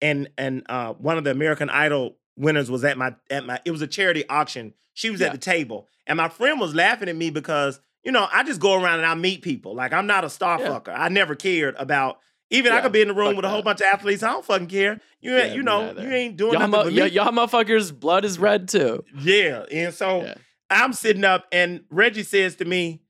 [0.00, 3.60] and and uh, one of the American Idol winners was at my at my.
[3.64, 4.74] It was a charity auction.
[4.94, 5.26] She was Yeah.
[5.28, 8.60] at the table, and my friend was laughing at me because you know I just
[8.60, 9.74] go around and I meet people.
[9.74, 10.68] Like I'm not a star Yeah.
[10.68, 10.94] fucker.
[10.96, 12.18] I never cared about.
[12.50, 13.64] Even I could be in the room with a whole that.
[13.64, 14.22] bunch of athletes.
[14.22, 15.00] I don't fucking care.
[15.20, 18.24] You Yeah, you know, you ain't doing Y'all, nothing mo- for y- y'all motherfuckers' blood
[18.24, 19.04] is red too.
[19.18, 20.34] Yeah, and so Yeah.
[20.70, 23.00] I'm sitting up, and Reggie says to me,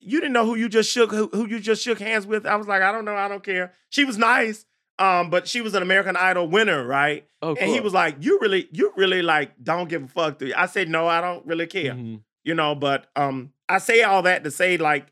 [0.00, 2.56] "You didn't know who you just shook who, who you just shook hands with." I
[2.56, 4.64] was like, "I don't know, I don't care." She was nice,
[4.98, 7.26] um, but she was an American Idol winner, right?
[7.40, 10.46] Oh, And he was like, "You really, you really like don't give a fuck." Do
[10.48, 10.54] you?
[10.56, 12.20] I said, "No, I don't really care." Mhm.
[12.44, 15.06] You know, but um, I say all that to say like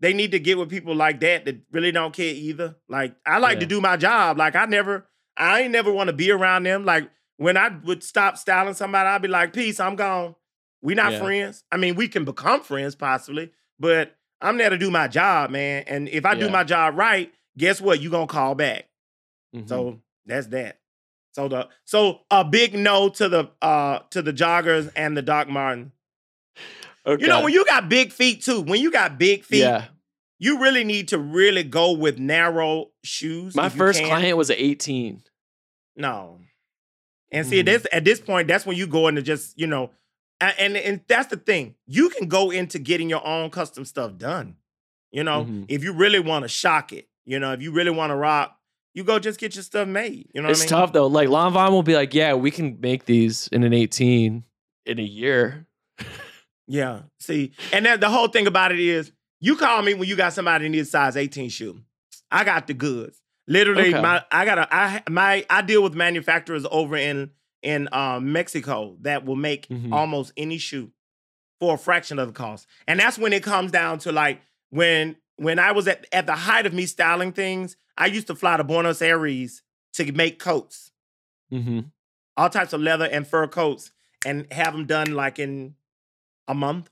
[0.00, 2.76] they need to get with people like that that really don't care either.
[2.88, 4.38] Like I like to do my job.
[4.38, 6.84] Like I never, I ain't never want to be around them.
[6.84, 10.34] Like when I would stop styling somebody, I'd be like, "Peace, I'm gone.
[10.82, 11.18] We not Yeah.
[11.20, 11.64] friends.
[11.70, 15.84] I mean, we can become friends possibly, but I'm there to do my job, man.
[15.86, 18.00] And if I do my job right, guess what?
[18.00, 18.86] You gonna call back.
[19.54, 19.68] Mhm.
[19.68, 20.78] So that's that.
[21.32, 25.48] So the so a big no to the uh to the joggers and the Doc
[25.48, 25.92] Martin.
[27.06, 27.22] Okay.
[27.22, 29.86] You know, when you got big feet too, when you got big feet, yeah,
[30.38, 33.54] you really need to really go with narrow shoes.
[33.54, 35.22] my first client was an 18.
[35.96, 36.40] No.
[37.32, 37.66] And see, Mhm.
[37.66, 39.90] this at this point, that's when you go into just, you know,
[40.40, 41.74] and, and that's the thing.
[41.86, 44.56] You can go into getting your own custom stuff done.
[45.12, 45.66] You know, Mhm.
[45.68, 48.56] if you really want to shock it, you know, if you really want to rock,
[48.94, 50.28] you go just get your stuff made.
[50.34, 50.80] You know it's what I mean?
[50.80, 51.06] It's tough though.
[51.06, 54.42] Like Lon Von will be like, "Yeah, we can make these in an 18
[54.86, 55.66] in a year."
[56.72, 57.00] Yeah.
[57.18, 59.10] See, and then the whole thing about it is
[59.40, 61.80] you call me when you got somebody that needs size 18 shoe.
[62.30, 63.20] I got the goods.
[63.48, 64.00] Literally, Okay.
[64.00, 67.30] my I got a I my I deal with manufacturers over in
[67.62, 69.92] in um, Mexico that will make Mhm.
[69.92, 70.92] almost any shoe
[71.58, 72.66] for a fraction of the cost.
[72.86, 74.40] And that's when it comes down to like
[74.70, 78.36] when when I was at at the height of me styling things, I used to
[78.36, 79.62] fly to Buenos Aires
[79.94, 80.92] to make coats,
[81.52, 81.80] Mm-hmm.
[82.36, 83.90] all types of leather and fur coats,
[84.24, 85.74] and have them done like in
[86.48, 86.90] a month.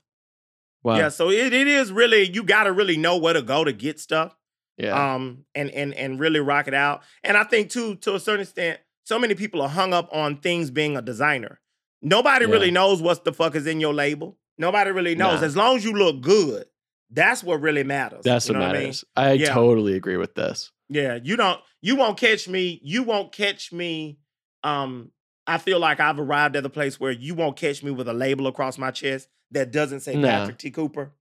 [0.83, 0.95] Wow.
[0.97, 3.73] Yeah, so it, it is really you got to really know where to go to
[3.73, 4.35] get stuff,
[4.77, 5.13] Yeah.
[5.15, 7.03] um, and and and really rock it out.
[7.23, 10.37] And I think too, to a certain extent, so many people are hung up on
[10.37, 11.59] things being a designer.
[12.01, 12.51] Nobody Yeah.
[12.51, 14.37] really knows what the fuck is in your label.
[14.57, 15.41] Nobody really knows.
[15.41, 15.47] Nah.
[15.47, 16.65] As long as you look good,
[17.09, 18.23] that's what really matters.
[18.23, 18.81] That's You what know I mean?
[18.83, 19.05] matters.
[19.17, 19.53] I, Yeah.
[19.53, 20.71] totally agree with this.
[20.87, 21.59] Yeah, you don't.
[21.81, 22.79] You won't catch me.
[22.83, 24.17] You won't catch me.
[24.63, 25.11] Um,
[25.45, 28.13] I feel like I've arrived at the place where you won't catch me with a
[28.13, 30.27] label across my chest that doesn't say Nah.
[30.27, 30.71] Patrick T.
[30.71, 31.11] Cooper.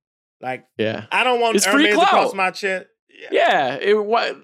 [0.41, 1.07] Like Yeah.
[1.11, 2.87] I don't want It's free Hermes across my chest.
[3.09, 3.29] Yeah.
[3.33, 3.75] Yeah.
[3.77, 4.37] It, what,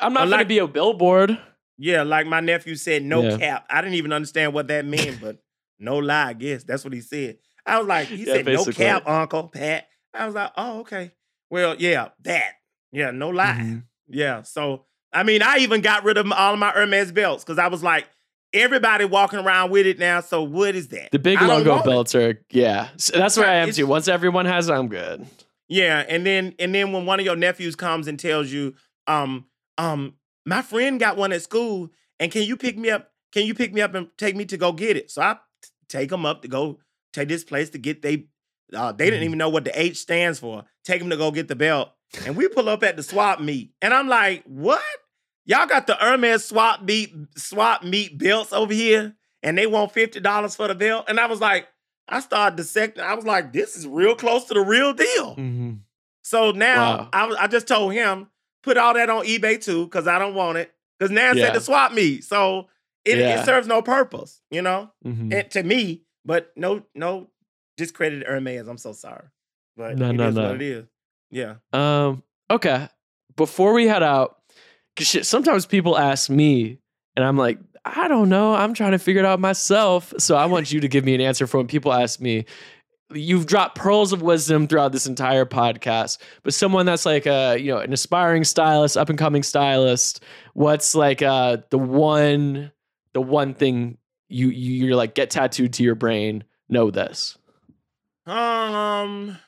[0.00, 1.38] I'm not gonna be a billboard.
[1.80, 3.36] Yeah, like my nephew said, no Yeah.
[3.38, 3.66] cap.
[3.70, 5.36] I didn't even understand what that meant, but
[5.78, 7.38] no lie, I guess that's what he said.
[7.64, 8.84] I was like, he Yeah, said, no basically.
[8.84, 9.86] cap, Uncle Pat.
[10.14, 11.12] I was like, oh, okay.
[11.50, 12.54] Well, yeah, that.
[12.90, 13.58] Yeah, no lie.
[13.60, 13.84] Mhm.
[14.08, 14.42] Yeah.
[14.42, 17.68] So I mean, I even got rid of all of my Hermes belts because I
[17.68, 18.06] was like,
[18.52, 20.20] everybody walking around with it now.
[20.20, 21.10] So what is that?
[21.12, 21.84] The big logo it.
[21.84, 22.88] belts are, yeah.
[22.96, 23.86] So that's where I am It's- too.
[23.86, 25.26] Once everyone has it, I'm good.
[25.68, 28.74] Yeah, and then and then when one of your nephews comes and tells you,
[29.06, 29.44] um,
[29.76, 30.14] um,
[30.46, 33.10] my friend got one at school, and can you pick me up?
[33.32, 35.10] Can you pick me up and take me to go get it?
[35.10, 36.78] So I t- take them up to go
[37.12, 38.28] take this place to get they.
[38.74, 39.26] Uh, they didn't Mhm.
[39.26, 40.64] even know what the H stands for.
[40.84, 41.90] Take them to go get the belt,
[42.24, 44.80] and we pull up at the swap meet, and I'm like, what?
[45.48, 50.20] Y'all got the Hermes swap meet swap meet belts over here, and they want fifty
[50.20, 51.66] dollars for the belt, and I was like.
[52.10, 53.04] I started dissecting.
[53.04, 55.32] I was like, this is real close to the real deal.
[55.36, 55.72] Mm-hmm.
[56.24, 57.08] So now Wow.
[57.12, 58.28] I, was- I just told him
[58.62, 61.48] put all that on eBay too because I don't want it because now it's Yeah.
[61.48, 62.68] at the swap meet, so
[63.04, 63.42] it, Yeah.
[63.42, 65.32] it serves no purpose, you know, Mm-hmm.
[65.32, 66.04] it, to me.
[66.24, 67.28] But no, no
[67.76, 68.66] discredit Hermes.
[68.68, 69.26] I'm so sorry,
[69.76, 70.42] but No, it no, is no.
[70.44, 70.84] what it is.
[71.30, 71.56] Yeah.
[71.74, 72.22] Um.
[72.50, 72.88] Okay.
[73.36, 74.37] Before we head out,
[75.06, 76.78] shit, sometimes people ask me,
[77.16, 78.54] and I'm like, I don't know.
[78.54, 80.12] I'm trying to figure it out myself.
[80.18, 82.44] So I want you to give me an answer for when people ask me.
[83.14, 87.72] You've dropped pearls of wisdom throughout this entire podcast, but someone that's like a you
[87.72, 90.22] know an aspiring stylist, up and coming stylist.
[90.52, 92.70] What's like uh the one
[93.14, 93.96] the one thing
[94.28, 96.44] you you- you're like get tattooed to your brain?
[96.68, 97.38] Know this.
[98.26, 99.38] Um,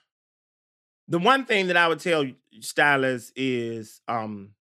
[1.09, 2.25] the one thing that I would tell
[2.61, 4.53] stylists is um,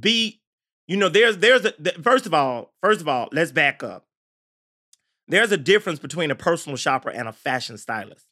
[0.00, 0.40] be
[0.86, 1.72] you know there's there's a
[2.02, 4.06] first of all first of all let's back up.
[5.28, 8.24] There's a difference between a personal shopper and a fashion stylist.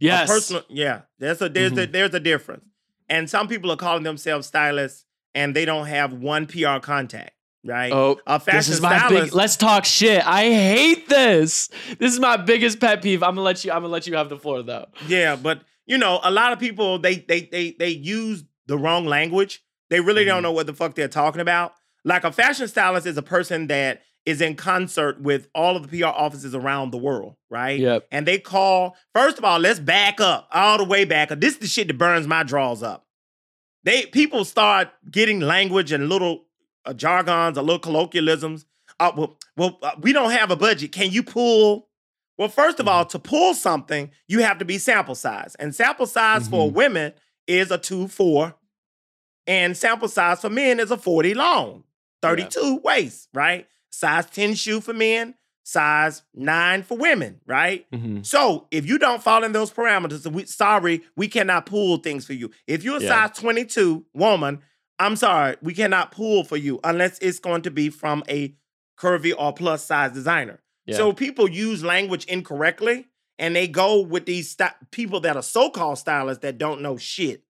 [0.00, 0.28] A Yes.
[0.28, 1.02] personal, yeah.
[1.18, 1.92] There's a there's a mm-hmm.
[1.92, 2.64] there's a difference.
[3.08, 5.04] And some people are calling themselves stylists
[5.34, 7.32] and they don't have one PR contact.
[7.64, 7.92] right?
[7.92, 9.24] Oh, a fashion this is my stylist.
[9.26, 9.34] big.
[9.34, 10.26] Let's talk shit.
[10.26, 11.68] I hate this.
[11.98, 13.22] This is my biggest pet peeve.
[13.22, 13.70] I'm gonna let you.
[13.70, 14.86] I'm gonna let you have the floor though.
[15.06, 19.06] Yeah, but you know, a lot of people they they they they use the wrong
[19.06, 19.62] language.
[19.92, 20.44] They really don't Mhm.
[20.44, 21.74] know what the fuck they're talking about.
[22.02, 25.88] Like a fashion stylist is a person that is in concert with all of the
[26.00, 27.78] PR offices around the world, right?
[27.78, 28.06] Yep.
[28.10, 31.28] And they call, first of all, let's back up all the way back.
[31.28, 33.04] This is the shit that burns my draws up.
[33.84, 36.46] They people start getting language and little
[36.86, 38.64] uh, jargons, a little colloquialisms.
[38.98, 40.92] Uh, well, well uh, we don't have a budget.
[40.92, 41.90] Can you pull?
[42.38, 46.06] Well, first of all, to pull something, you have to be sample size, and sample
[46.06, 46.72] size for Mhm.
[46.72, 47.12] women
[47.46, 48.54] is a two four,
[49.46, 51.84] and sample size for men is a forty long,
[52.20, 53.66] thirty two waist, right?
[53.90, 55.34] Size ten shoe for men,
[55.64, 57.90] size nine for women, right?
[57.90, 58.24] Mhm.
[58.24, 62.32] So if you don't fall in those parameters, we sorry, we cannot pull things for
[62.34, 62.50] you.
[62.66, 63.26] If you're a Yeah.
[63.28, 64.60] size 22 woman,
[64.98, 68.54] I'm sorry, we cannot pull for you unless it's going to be from a
[68.98, 70.60] curvy or plus size designer.
[70.86, 70.96] Yeah.
[70.96, 73.06] So people use language incorrectly
[73.38, 77.42] and they go with these sti- people that are so-called stylists that don't know shit.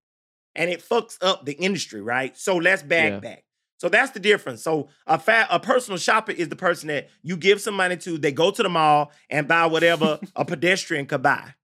[0.55, 2.37] And it fucks up the industry, right?
[2.37, 3.19] So let's back Yeah.
[3.21, 3.45] back.
[3.79, 4.63] So that's the difference.
[4.63, 8.17] So a fa- a personal shopper is the person that you give some money to.
[8.19, 11.55] They go to the mall and buy whatever a pedestrian could buy.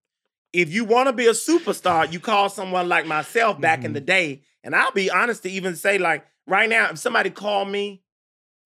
[0.52, 3.94] If you want to be a superstar, you call someone like myself back in Mhm.
[3.94, 4.42] the day.
[4.64, 8.02] And I'll be honest to even say, like right now, if somebody called me,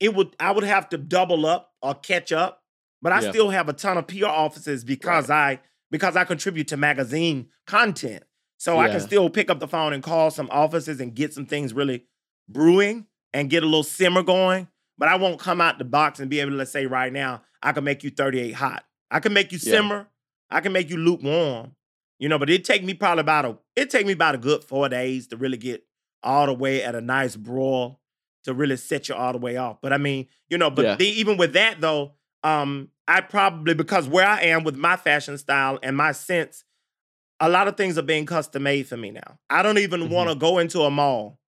[0.01, 2.63] it would I would have to double up or catch up.
[3.03, 3.31] But I Yeah.
[3.31, 5.61] still have a ton of PR offices because I
[5.91, 8.23] because I contribute to magazine content.
[8.63, 11.47] So I can still pick up the phone and call some offices and get some
[11.47, 12.05] things really
[12.49, 14.69] brewing and get a little simmer going.
[14.97, 17.73] But I won't come out the box and be able to say right now, I
[17.73, 18.85] can make you 38 hot.
[19.11, 19.73] I can make you Yeah.
[19.73, 20.07] simmer.
[20.49, 21.75] I can make you lukewarm.
[22.21, 24.63] You know, but it take me probably about a it take me about a good
[24.63, 25.85] four days to really get
[26.23, 28.01] all the way at a nice broil
[28.45, 29.81] to really set you all the way off.
[29.83, 30.95] But I mean, you know, but Yeah.
[30.95, 32.13] the, even with that though,
[32.45, 36.63] um, I probably because where I am with my fashion style and my sense,
[37.43, 39.39] a lot of things are being custom made for me now.
[39.51, 40.11] I don't even Mhm.
[40.11, 41.39] want to go into a mall.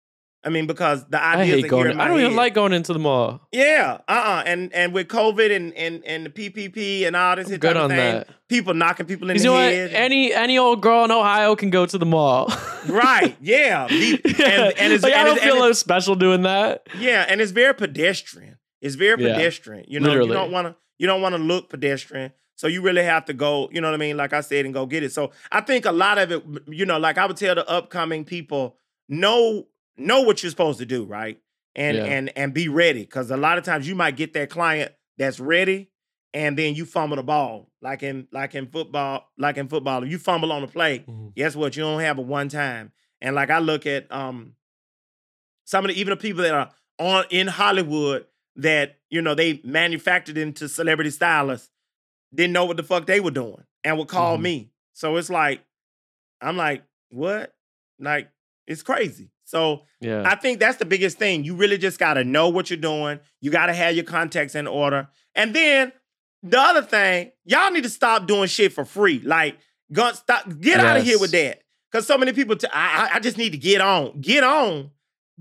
[0.47, 1.91] I mean, because the I ideas hate going.
[1.93, 3.41] in my I don't even like going into the mall.
[3.51, 4.43] Yeah, uh-uh.
[4.45, 7.89] And and with COVID and and and the PPP and all this good type on
[7.89, 8.29] thing, that.
[8.51, 9.73] people knocking people in You the know what?
[9.73, 9.93] head.
[9.95, 12.53] Any any old girl in Ohio can go to the mall.
[12.89, 13.87] right, yeah.
[13.89, 16.87] The- and, and it's, like I and don't it's- feel no special doing that.
[16.99, 18.59] Yeah, and it's very pedestrian.
[18.83, 19.87] It's very Yeah, pedestrian.
[19.89, 20.29] You know, literally.
[20.29, 22.33] you don't want to you don't want to look pedestrian.
[22.57, 24.17] So you really have to go, you know what I mean?
[24.17, 25.13] Like I said, and go get it.
[25.13, 28.25] So I think a lot of it, you know, like I would tell the upcoming
[28.25, 28.77] people,
[29.09, 31.41] know know what you're supposed to do, right?
[31.77, 32.05] And Yeah.
[32.05, 33.01] and and be ready.
[33.03, 35.91] Because a lot of times you might get that client that's ready,
[36.33, 37.71] and then you fumble the ball.
[37.83, 41.35] Like in like in football, like in football, if you fumble on the play, Mhm.
[41.35, 41.77] guess what?
[41.77, 42.93] You don't have a one time.
[43.21, 44.55] And like I look at um
[45.65, 48.27] some of the even the people that are on in Hollywood
[48.57, 51.71] that you know they manufactured into celebrity stylists
[52.35, 54.43] didn't know what the fuck they were doing and would call Mhm.
[54.43, 54.71] me.
[54.93, 55.63] So it's like
[56.41, 57.55] I'm like, what?
[57.99, 58.29] Like
[58.67, 59.31] it's crazy.
[59.45, 60.23] So Yeah.
[60.27, 61.45] I think that's the biggest thing.
[61.45, 63.21] You really just got to know what you're doing.
[63.41, 65.09] You got to have your contacts in order.
[65.35, 65.93] And then
[66.43, 69.21] the other thing, y'all need to stop doing shit for free.
[69.21, 69.57] Like,
[69.93, 71.63] go, stop, get out of here with that.
[71.91, 74.21] Because so many people, t- I, I- I just need to get on.
[74.21, 74.91] Get on.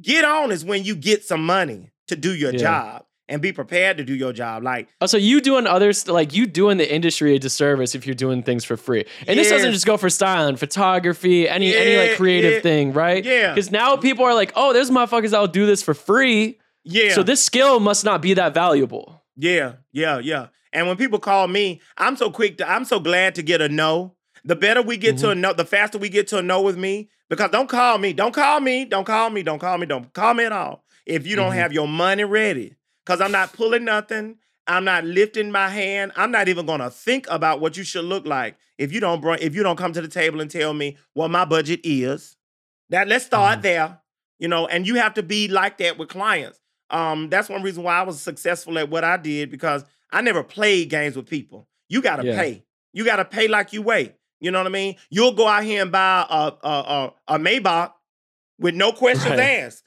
[0.02, 2.60] Get on is when you get some money to do your Yeah.
[2.60, 4.64] job and be prepared to do your job.
[4.64, 8.16] Like, oh, so you doing others like you doing the industry a disservice if you're
[8.16, 9.06] doing things for free.
[9.28, 13.24] And this doesn't just go for styling, photography, any any like creative yeah, thing, right?
[13.24, 13.54] yeah.
[13.54, 16.60] Because now people are like, oh, there's motherfuckers that'll do this for free.
[16.84, 17.14] yeah.
[17.14, 19.22] So this skill must not be that valuable.
[19.36, 20.48] Yeah, yeah, yeah.
[20.74, 23.70] And when people call me, I'm so quick to, I'm so glad to get a
[23.70, 24.16] no.
[24.44, 26.78] The better we get to a no, the faster we get to a no with
[26.78, 27.10] me.
[27.30, 30.34] Because don't call me, don't call me, don't call me, don't call me, don't call
[30.34, 30.84] me at all.
[31.06, 31.56] If you don't Mhm.
[31.56, 32.76] have your money ready.
[33.06, 34.38] Because I'm not pulling nothing.
[34.68, 36.14] I'm not lifting my hand.
[36.16, 39.39] I'm not even gonna think about what you should look like if you don't bring,
[39.41, 42.38] if you don't come to the table and tell me what my budget is.
[42.89, 43.64] That let's start Mhm.
[43.64, 43.99] there.
[44.39, 46.60] You know, and you have to be like that with clients.
[46.89, 50.43] Um, that's one reason why I was successful at what I did because I never
[50.43, 51.68] played games with people.
[51.89, 52.36] You gotta Yeah.
[52.38, 52.64] pay.
[52.93, 54.14] You gotta pay like you weigh.
[54.39, 54.95] You know what I mean?
[55.10, 57.93] You'll go out here and buy a a a, a Maybach
[58.60, 59.39] with no questions Right.
[59.39, 59.84] asked,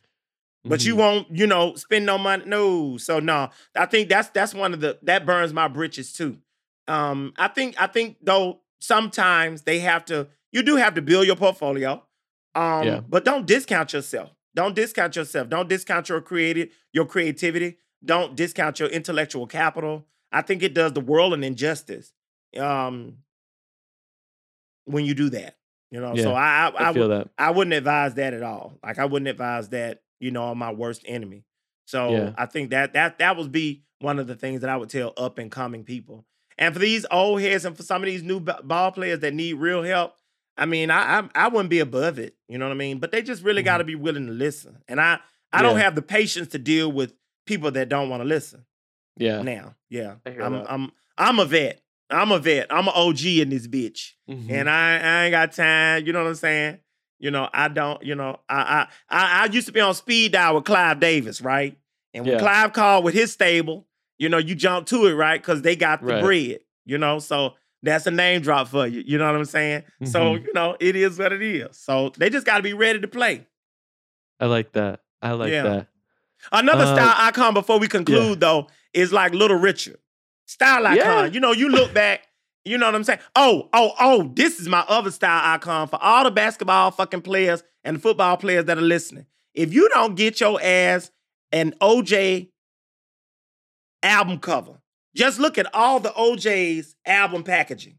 [0.68, 0.98] but you Mhm.
[0.98, 2.44] won't, you know, spend no money.
[2.46, 3.50] No, so no.
[3.74, 6.38] I think that's that's one of the that burns my britches too.
[6.88, 10.28] Um, I think I think though sometimes they have to.
[10.52, 12.02] You do have to build your portfolio,
[12.54, 13.00] um, Yeah.
[13.08, 14.30] but don't discount yourself.
[14.54, 15.48] Don't discount yourself.
[15.48, 17.78] Don't discount your creative your creativity.
[18.04, 20.06] Don't discount your intellectual capital.
[20.32, 22.12] I think it does the world an injustice
[22.58, 23.18] um,
[24.84, 25.56] when you do that.
[25.90, 27.28] You know, so I I, I I, feel would- that.
[27.38, 28.78] I wouldn't advise that at all.
[28.82, 30.02] Like I wouldn't advise that.
[30.20, 31.44] You know, my worst enemy.
[31.86, 32.32] So Yeah.
[32.36, 35.12] I think that that that would be one of the things that I would tell
[35.16, 36.26] up and coming people.
[36.58, 39.54] And for these old heads and for some of these new ball players that need
[39.54, 40.14] real help,
[40.56, 42.34] I mean, I I, I wouldn't be above it.
[42.48, 42.98] You know what I mean?
[42.98, 44.78] But they just really got to be willing to listen.
[44.88, 45.18] And I
[45.52, 45.80] I don't Mm-hmm.
[45.82, 47.14] Have the patience to deal with
[47.46, 48.64] people that don't want to listen
[49.16, 49.42] Yeah.
[49.42, 49.76] now.
[49.88, 50.66] Yeah, I'm that.
[50.72, 51.80] I'm I'm a vet.
[52.10, 52.66] I'm a vet.
[52.70, 54.50] I'm an OG in this bitch, Mhm.
[54.50, 56.04] and I I ain't got time.
[56.06, 56.78] You know what I'm saying?
[57.18, 58.02] You know I don't.
[58.02, 61.40] You know I I I, I used to be on speed dial with Clive Davis,
[61.40, 61.76] right?
[62.14, 62.40] And when Yeah.
[62.40, 63.86] Clive called with his stable,
[64.18, 65.40] you know you jump to it, right?
[65.40, 66.22] Because they got the Right.
[66.22, 66.60] bread.
[66.84, 69.02] You know, so that's a name drop for you.
[69.06, 69.84] You know what I'm saying?
[70.04, 70.44] So Mhm.
[70.46, 71.78] you know it is what it is.
[71.78, 73.46] So they just got to be ready to play.
[74.40, 75.00] I like that.
[75.22, 75.62] I like Yeah.
[75.62, 75.86] that.
[76.52, 79.98] Another Uh, style icon before we conclude, though, is like Little Richard.
[80.46, 80.96] Style icon.
[80.96, 81.24] Yeah.
[81.26, 82.25] You know, you look back,
[82.66, 83.20] you know what I'm saying?
[83.36, 87.62] Oh, oh, oh, this is my other style icon for all the basketball fucking players
[87.84, 89.26] and football players that are listening.
[89.54, 91.10] If you don't get your ass
[91.52, 92.50] an OJ
[94.02, 94.80] album cover,
[95.14, 97.98] just look at all the O'Jays album packaging.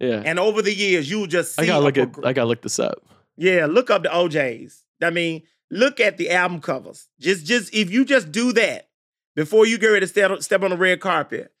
[0.00, 0.22] Yeah.
[0.24, 2.78] And over the years, you'll just see I gotta look at I gotta look this
[2.78, 3.06] up.
[3.36, 4.84] yeah, look up the O'Jays.
[5.02, 7.08] I mean, look at the album covers.
[7.20, 8.88] Just, just if you just do that
[9.34, 11.52] before you get ready to step, step on the red carpet,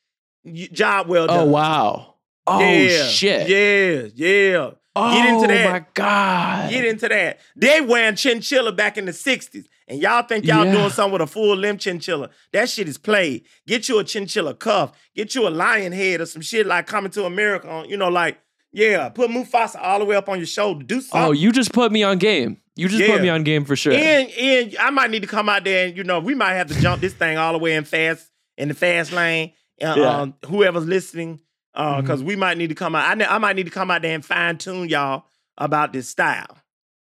[0.42, 1.48] you, job well oh, done.
[1.48, 2.15] Oh wow.
[2.46, 3.48] Oh yeah, shit.
[3.48, 4.70] Yeah, yeah.
[4.94, 5.70] Oh Get into that.
[5.70, 6.70] my god.
[6.70, 7.40] Get into that.
[7.54, 9.66] They wearing chinchilla back in the 60s.
[9.88, 10.72] And y'all think y'all Yeah.
[10.72, 12.30] doing something with a full limb chinchilla.
[12.52, 13.44] That shit is played.
[13.66, 14.92] Get you a chinchilla cuff.
[15.14, 18.08] Get you a lion head or some shit like coming to America on, you know,
[18.08, 18.38] like,
[18.72, 20.82] yeah, put Mufasa all the way up on your shoulder.
[20.84, 21.28] Do something.
[21.28, 22.56] Oh, you just put me on game.
[22.74, 23.08] You just Yeah.
[23.12, 23.92] put me on game for sure.
[23.92, 26.68] And, and I might need to come out there and, you know, we might have
[26.68, 29.52] to jump this thing all the way in fast, in the fast lane.
[29.82, 30.20] Uh, Yeah.
[30.20, 31.40] um, whoever's listening,
[31.76, 32.26] because Mhm.
[32.26, 33.08] we might need to come out.
[33.08, 35.24] I, ne- I might need to come out there and fine tune y'all
[35.58, 36.56] about this style.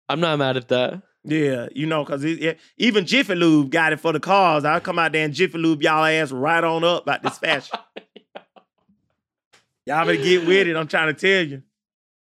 [0.10, 1.02] I'm not mad at that.
[1.24, 2.26] Yeah, you know, because
[2.78, 4.66] even Jiffy Lube got it for the cars.
[4.66, 7.78] I'll come out there and Jiffy Lube y'all ass right on up about this fashion.
[9.86, 10.76] y'all better get with it.
[10.76, 11.62] I'm trying to tell you.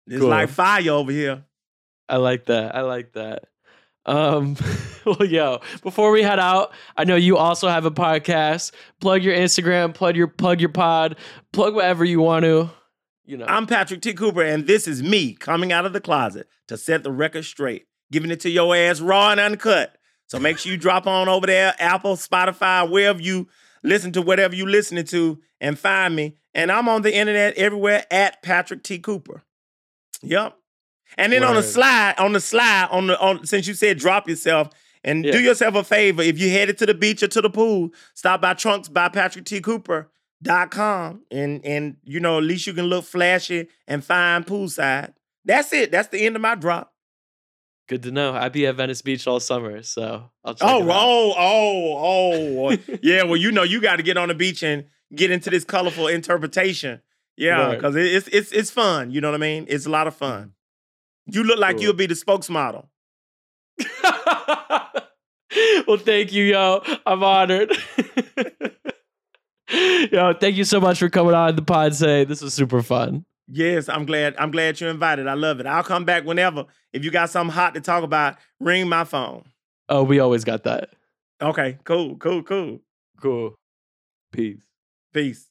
[0.07, 0.29] It's Cool.
[0.29, 1.43] like fire over here.
[2.07, 2.75] I like that.
[2.75, 3.45] I like that.
[4.05, 4.55] Um,
[5.05, 8.71] well, yo, before we head out, I know you also have a podcast.
[8.99, 11.17] Plug your Instagram, plug your plug your pod,
[11.51, 12.69] plug whatever you want to.
[13.25, 14.13] You know, I'm Patrick T.
[14.13, 17.87] Cooper, and this is me coming out of the closet to set the record straight,
[18.11, 19.97] giving it to your ass raw and uncut.
[20.27, 23.47] So make sure you drop on over there, Apple, Spotify, wherever you
[23.83, 26.35] listen to whatever you listening to, and find me.
[26.53, 28.99] And I'm on the internet everywhere at Patrick T.
[28.99, 29.43] Cooper.
[30.21, 30.57] Yep.
[31.17, 34.27] And then on the slide, on the slide, on the on since you said drop
[34.27, 34.69] yourself.
[35.03, 36.23] And do yourself a favor.
[36.23, 39.45] If you headed to the beach or to the pool, stop by Trunks by Patrick
[39.45, 39.61] T.
[39.61, 40.09] Cooper
[40.41, 45.13] dot com and and you know at least you can look flashy and fine poolside.
[45.45, 45.91] That's it.
[45.91, 46.91] That's the end of my drop.
[47.87, 48.33] good to know.
[48.33, 52.77] I be at Venice Beach all summer, so I'll check Oh, oh, oh, oh.
[53.03, 55.63] yeah, well, you know, you got to get on the beach and get into this
[55.63, 56.99] colorful interpretation.
[57.37, 59.11] Yeah, because it's it's it's fun.
[59.11, 59.65] You know what I mean?
[59.69, 60.53] It's a lot of fun.
[61.27, 61.83] You look like Cool.
[61.83, 62.85] you'll be the spokesmodel.
[65.87, 66.81] well, thank you, yo.
[67.05, 67.71] I'm honored.
[70.11, 71.95] yo, thank you so much for coming on the pod.
[71.95, 73.25] Say this was super fun.
[73.47, 74.35] Yes, I'm glad.
[74.37, 75.27] I'm glad you're invited.
[75.27, 75.65] I love it.
[75.65, 76.65] I'll come back whenever.
[76.93, 79.43] If you got something hot to talk about, ring my phone.
[79.87, 80.89] Oh, we always got that.
[81.41, 82.79] Okay, cool, cool, cool.
[83.21, 83.55] Cool.
[84.31, 84.61] Peace.
[85.13, 85.47] Peace.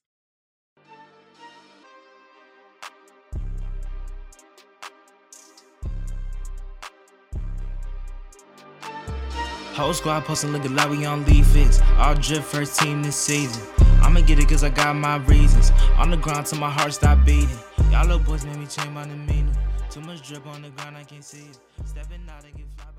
[9.75, 11.81] Whole squad posting looking like we on leave fits.
[11.97, 13.61] All drip first team this season.
[14.03, 15.73] I'ma get it cause I got my reasons.
[15.97, 17.49] On the ground till my heart stop beating.
[17.91, 19.53] Y'all little boys made me change my demeanor.
[19.91, 21.59] Too much drip on the ground, I can't see it.
[21.87, 22.94] Stepping out and get the